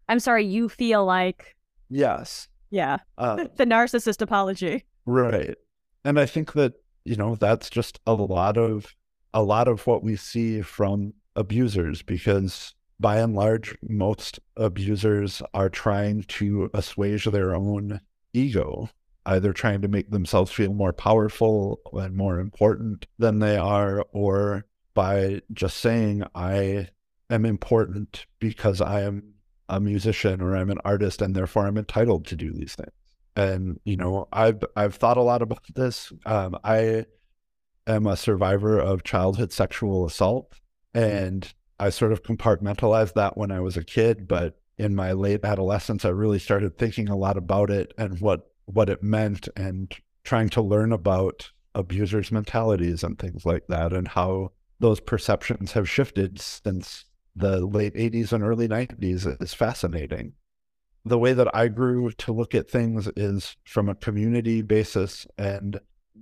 I'm 0.08 0.19
sorry 0.19 0.45
you 0.45 0.69
feel 0.69 1.06
like 1.06 1.56
yes. 1.89 2.48
Yeah. 2.69 2.98
Uh, 3.17 3.48
the 3.56 3.65
narcissist 3.65 4.22
apology. 4.22 4.86
Right. 5.06 5.56
And 6.04 6.19
i 6.19 6.26
think 6.26 6.54
that 6.54 6.74
you 7.06 7.15
know 7.15 7.36
that's 7.36 7.69
just 7.69 8.00
a 8.06 8.13
lot 8.13 8.58
of 8.58 8.95
a 9.34 9.44
lot 9.44 9.68
of 9.68 9.86
what 9.88 10.04
we 10.04 10.15
see 10.15 10.62
from 10.62 11.13
abusers 11.36 12.02
because 12.02 12.74
by 13.00 13.20
and 13.20 13.34
large, 13.34 13.78
most 13.82 14.39
abusers 14.58 15.42
are 15.54 15.70
trying 15.70 16.24
to 16.24 16.70
assuage 16.74 17.26
their 17.26 17.56
own 17.56 18.02
ego, 18.34 18.89
either 19.26 19.54
trying 19.54 19.82
to 19.82 19.88
make 19.88 20.12
themselves 20.12 20.52
feel 20.52 20.74
more 20.74 20.92
powerful 20.92 21.80
and 21.94 22.15
more 22.15 22.39
important 22.39 23.08
than 23.18 23.39
they 23.39 23.58
are, 23.58 24.06
or 24.12 24.65
by 24.94 25.42
just 25.54 25.78
saying, 25.78 26.24
I 26.36 26.89
am 27.30 27.46
important 27.46 28.26
because 28.39 28.82
I 28.82 29.02
am 29.02 29.36
a 29.70 29.80
musician 29.80 30.42
or 30.42 30.56
I'm 30.56 30.72
an 30.72 30.80
artist 30.84 31.22
and 31.22 31.36
therefore 31.36 31.67
I'm 31.67 31.77
entitled 31.77 32.25
to 32.27 32.36
do 32.36 32.52
these 32.52 32.75
things. 32.75 32.92
And, 33.36 33.80
you 33.86 33.96
know, 33.96 34.27
I've 34.34 34.62
I've 34.75 34.96
thought 34.96 35.17
a 35.17 35.21
lot 35.21 35.42
about 35.42 35.63
this. 35.73 36.12
Um, 36.25 36.58
I 36.63 37.06
am 37.90 38.08
a 38.08 38.17
survivor 38.17 38.79
of 38.79 39.04
childhood 39.04 39.52
sexual 39.52 40.06
assault 40.06 40.52
mm-hmm. 40.96 41.06
and 41.06 41.54
I 41.79 41.90
sort 41.90 42.12
of 42.12 42.23
compartmentalized 42.23 43.13
that 43.13 43.37
when 43.37 43.52
I 43.52 43.62
was 43.62 43.77
a 43.77 43.83
kid, 43.83 44.27
but 44.27 44.60
in 44.77 44.96
my 44.96 45.13
late 45.13 45.46
adolescence, 45.46 46.04
I 46.04 46.10
really 46.10 46.40
started 46.40 46.77
thinking 46.77 47.08
a 47.08 47.15
lot 47.15 47.37
about 47.37 47.69
it 47.69 47.94
and 47.98 48.19
what 48.19 48.52
what 48.65 48.90
it 48.90 49.02
meant, 49.02 49.48
and 49.56 49.92
trying 50.23 50.50
to 50.50 50.62
learn 50.62 50.92
about 50.92 51.52
abusers' 51.73 52.31
mentalities 52.31 53.04
and 53.04 53.17
things 53.17 53.46
like 53.46 53.65
that, 53.67 53.94
and 53.94 54.10
how 54.10 54.52
those 54.79 55.00
perceptions 55.00 55.71
have 55.71 55.90
shifted 55.90 56.40
since 56.40 57.06
the 57.35 57.65
late 57.65 57.96
80s 57.96 58.31
and 58.31 58.44
early 58.44 58.67
90s 58.67 59.42
is 59.42 59.54
fascinating. 59.54 60.33
The 61.06 61.17
way 61.17 61.33
that 61.33 61.54
I 61.56 61.69
grew 61.69 62.12
to 62.12 62.33
look 62.33 62.54
at 62.54 62.69
things 62.69 63.10
is 63.15 63.56
from 63.63 63.90
a 63.90 63.96
community 63.96 64.62
basis 64.62 65.25
and 65.37 65.79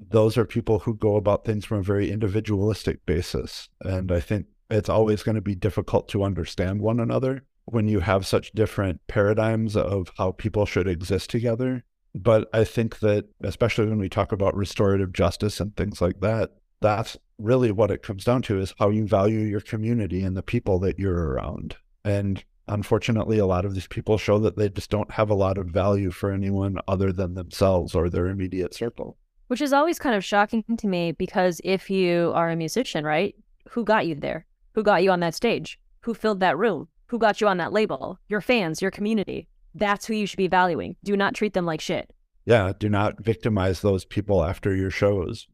those 0.10 0.38
are 0.38 0.45
people 0.45 0.80
who 0.80 0.95
go 0.95 1.16
about 1.16 1.45
things 1.45 1.66
from 1.66 1.80
a 1.80 1.84
very 1.84 2.12
individualistic 2.12 3.06
basis. 3.06 3.70
And 3.82 4.12
I 4.12 4.20
think 4.20 4.48
it's 4.70 4.89
always 4.89 5.24
going 5.24 5.36
to 5.36 5.41
be 5.41 5.56
difficult 5.56 6.08
to 6.10 6.24
understand 6.24 6.82
one 6.82 7.00
another 7.00 7.43
when 7.66 7.88
you 7.88 8.00
have 8.00 8.26
such 8.26 8.54
different 8.54 9.02
paradigms 9.08 9.76
of 9.76 10.12
how 10.18 10.32
people 10.32 10.66
should 10.66 10.88
exist 10.88 11.30
together. 11.30 11.84
But 12.16 12.50
I 12.54 12.64
think 12.64 13.00
that, 13.00 13.26
especially 13.41 13.88
when 13.88 14.00
we 14.00 14.10
talk 14.10 14.32
about 14.32 14.56
restorative 14.56 15.14
justice 15.14 15.60
and 15.60 15.76
things 15.76 16.02
like 16.02 16.20
that, 16.22 16.52
that's 16.80 17.18
really 17.38 17.72
what 17.72 17.91
it 17.91 18.04
comes 18.04 18.24
down 18.24 18.41
to 18.43 18.60
is 18.60 18.74
how 18.80 18.89
you 18.89 19.06
value 19.06 19.39
your 19.39 19.62
community 19.62 20.24
and 20.24 20.36
the 20.36 20.43
people 20.43 20.80
that 20.80 20.98
you're 20.98 21.30
around. 21.30 21.76
And 22.04 22.43
unfortunately, 22.68 23.38
a 23.38 23.45
lot 23.45 23.66
of 23.66 23.74
these 23.74 23.88
people 23.88 24.18
show 24.18 24.39
that 24.39 24.58
they 24.58 24.70
just 24.70 24.89
don't 24.89 25.12
have 25.12 25.30
a 25.30 25.36
lot 25.36 25.58
of 25.58 25.68
value 25.68 26.12
for 26.12 26.32
anyone 26.32 26.80
other 26.88 27.12
than 27.12 27.34
themselves 27.34 27.93
or 27.93 28.10
their 28.10 28.28
immediate 28.28 28.74
circle. 28.74 29.18
Which 29.48 29.62
is 29.62 29.74
always 29.74 30.00
kind 30.00 30.16
of 30.16 30.26
shocking 30.26 30.64
to 30.78 30.88
me 30.88 31.12
because 31.12 31.62
if 31.64 31.89
you 31.89 32.32
are 32.36 32.50
a 32.50 32.56
musician, 32.56 33.06
right? 33.06 33.36
Who 33.70 33.84
got 33.84 34.08
you 34.08 34.16
there? 34.16 34.45
Who 34.76 34.84
got 34.84 35.04
you 35.04 35.12
on 35.12 35.22
that 35.22 35.36
stage? 35.36 35.80
Who 36.02 36.14
filled 36.14 36.39
that 36.41 36.58
room? 36.58 36.88
Who 37.08 37.18
got 37.18 37.39
you 37.39 37.48
on 37.48 37.58
that 37.58 37.74
label? 37.74 38.20
Your 38.28 38.41
fans, 38.41 38.82
your 38.82 38.91
community. 38.91 39.48
That's 39.74 40.06
who 40.06 40.14
you 40.14 40.26
should 40.26 40.38
be 40.38 40.48
valuing. 40.48 40.95
Do 41.04 41.16
not 41.16 41.34
treat 41.34 41.54
them 41.54 41.66
like 41.66 41.82
shit. 41.82 42.12
Yeah, 42.45 42.74
do 42.78 42.89
not 42.89 43.24
victimize 43.24 43.82
those 43.82 44.06
people 44.06 44.43
after 44.43 44.76
your 44.76 44.91
shows. 44.91 45.48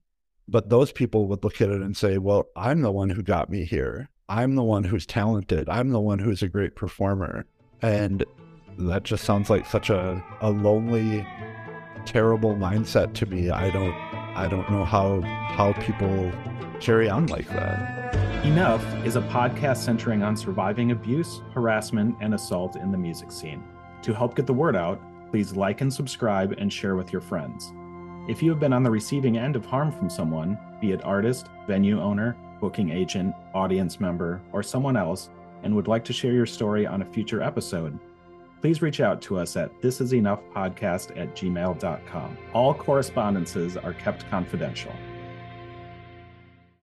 But 0.48 0.70
those 0.70 0.92
people 0.92 1.28
would 1.28 1.44
look 1.44 1.62
at 1.62 1.70
it 1.70 1.82
and 1.82 1.96
say, 1.96 2.18
well, 2.18 2.48
I'm 2.56 2.82
the 2.82 2.92
one 2.92 3.10
who 3.10 3.24
got 3.24 3.50
me 3.50 3.64
here. 3.64 4.10
I'm 4.30 4.56
the 4.56 4.64
one 4.64 4.84
who's 4.84 5.06
talented. 5.06 5.70
I'm 5.70 5.90
the 5.90 6.00
one 6.00 6.20
who's 6.20 6.42
a 6.42 6.48
great 6.48 6.76
performer. 6.76 7.46
And 7.82 8.26
that 8.78 9.04
just 9.04 9.24
sounds 9.24 9.50
like 9.50 9.66
such 9.66 9.90
a, 9.90 10.24
a 10.42 10.50
lonely, 10.50 11.26
terrible 12.06 12.56
mindset 12.56 13.14
to 13.14 13.26
me. 13.26 13.50
I 13.50 13.70
don't 13.70 13.94
I 14.36 14.48
don't 14.48 14.70
know 14.70 14.86
how 14.86 15.22
how 15.22 15.74
people 15.74 16.32
carry 16.80 17.10
on 17.10 17.28
like 17.28 17.48
that. 17.50 18.16
Enough 18.46 18.84
is 19.06 19.16
a 19.16 19.22
podcast 19.22 19.78
centering 19.78 20.22
on 20.22 20.36
surviving 20.36 20.92
abuse, 20.92 21.42
harassment, 21.54 22.16
and 22.20 22.34
assault 22.34 22.76
in 22.76 22.92
the 22.92 22.98
music 22.98 23.32
scene. 23.32 23.64
To 24.02 24.14
help 24.14 24.36
get 24.36 24.46
the 24.46 24.54
word 24.54 24.76
out, 24.76 25.00
please 25.32 25.56
like 25.56 25.82
and 25.82 25.94
subscribe 25.94 26.54
and 26.58 26.72
share 26.72 26.96
with 26.96 27.14
your 27.14 27.22
friends. 27.22 27.72
If 28.28 28.44
you 28.44 28.50
have 28.52 28.60
been 28.60 28.74
on 28.74 28.84
the 28.84 28.92
receiving 28.92 29.38
end 29.38 29.56
of 29.56 29.66
harm 29.66 29.92
from 29.92 30.10
someone, 30.10 30.58
be 30.82 30.92
it 30.92 31.04
artist, 31.04 31.48
venue 31.68 32.02
owner, 32.02 32.36
booking 32.60 32.90
agent, 32.90 33.34
audience 33.54 34.00
member, 34.00 34.42
or 34.52 34.64
someone 34.64 34.98
else, 34.98 35.30
and 35.64 35.76
would 35.76 35.88
like 35.88 36.06
to 36.06 36.14
share 36.14 36.34
your 36.34 36.46
story 36.46 36.86
on 36.86 37.02
a 37.02 37.06
future 37.06 37.42
episode, 37.42 37.98
please 38.64 38.82
reach 38.82 39.02
out 39.02 39.22
to 39.22 39.38
us 39.38 39.58
at 39.58 39.78
thisisenoughpodcast 39.82 41.20
at 41.20 41.36
gmail.com. 41.36 42.38
All 42.54 42.74
correspondences 42.74 43.76
are 43.76 43.92
kept 43.92 44.26
confidential. 44.30 44.94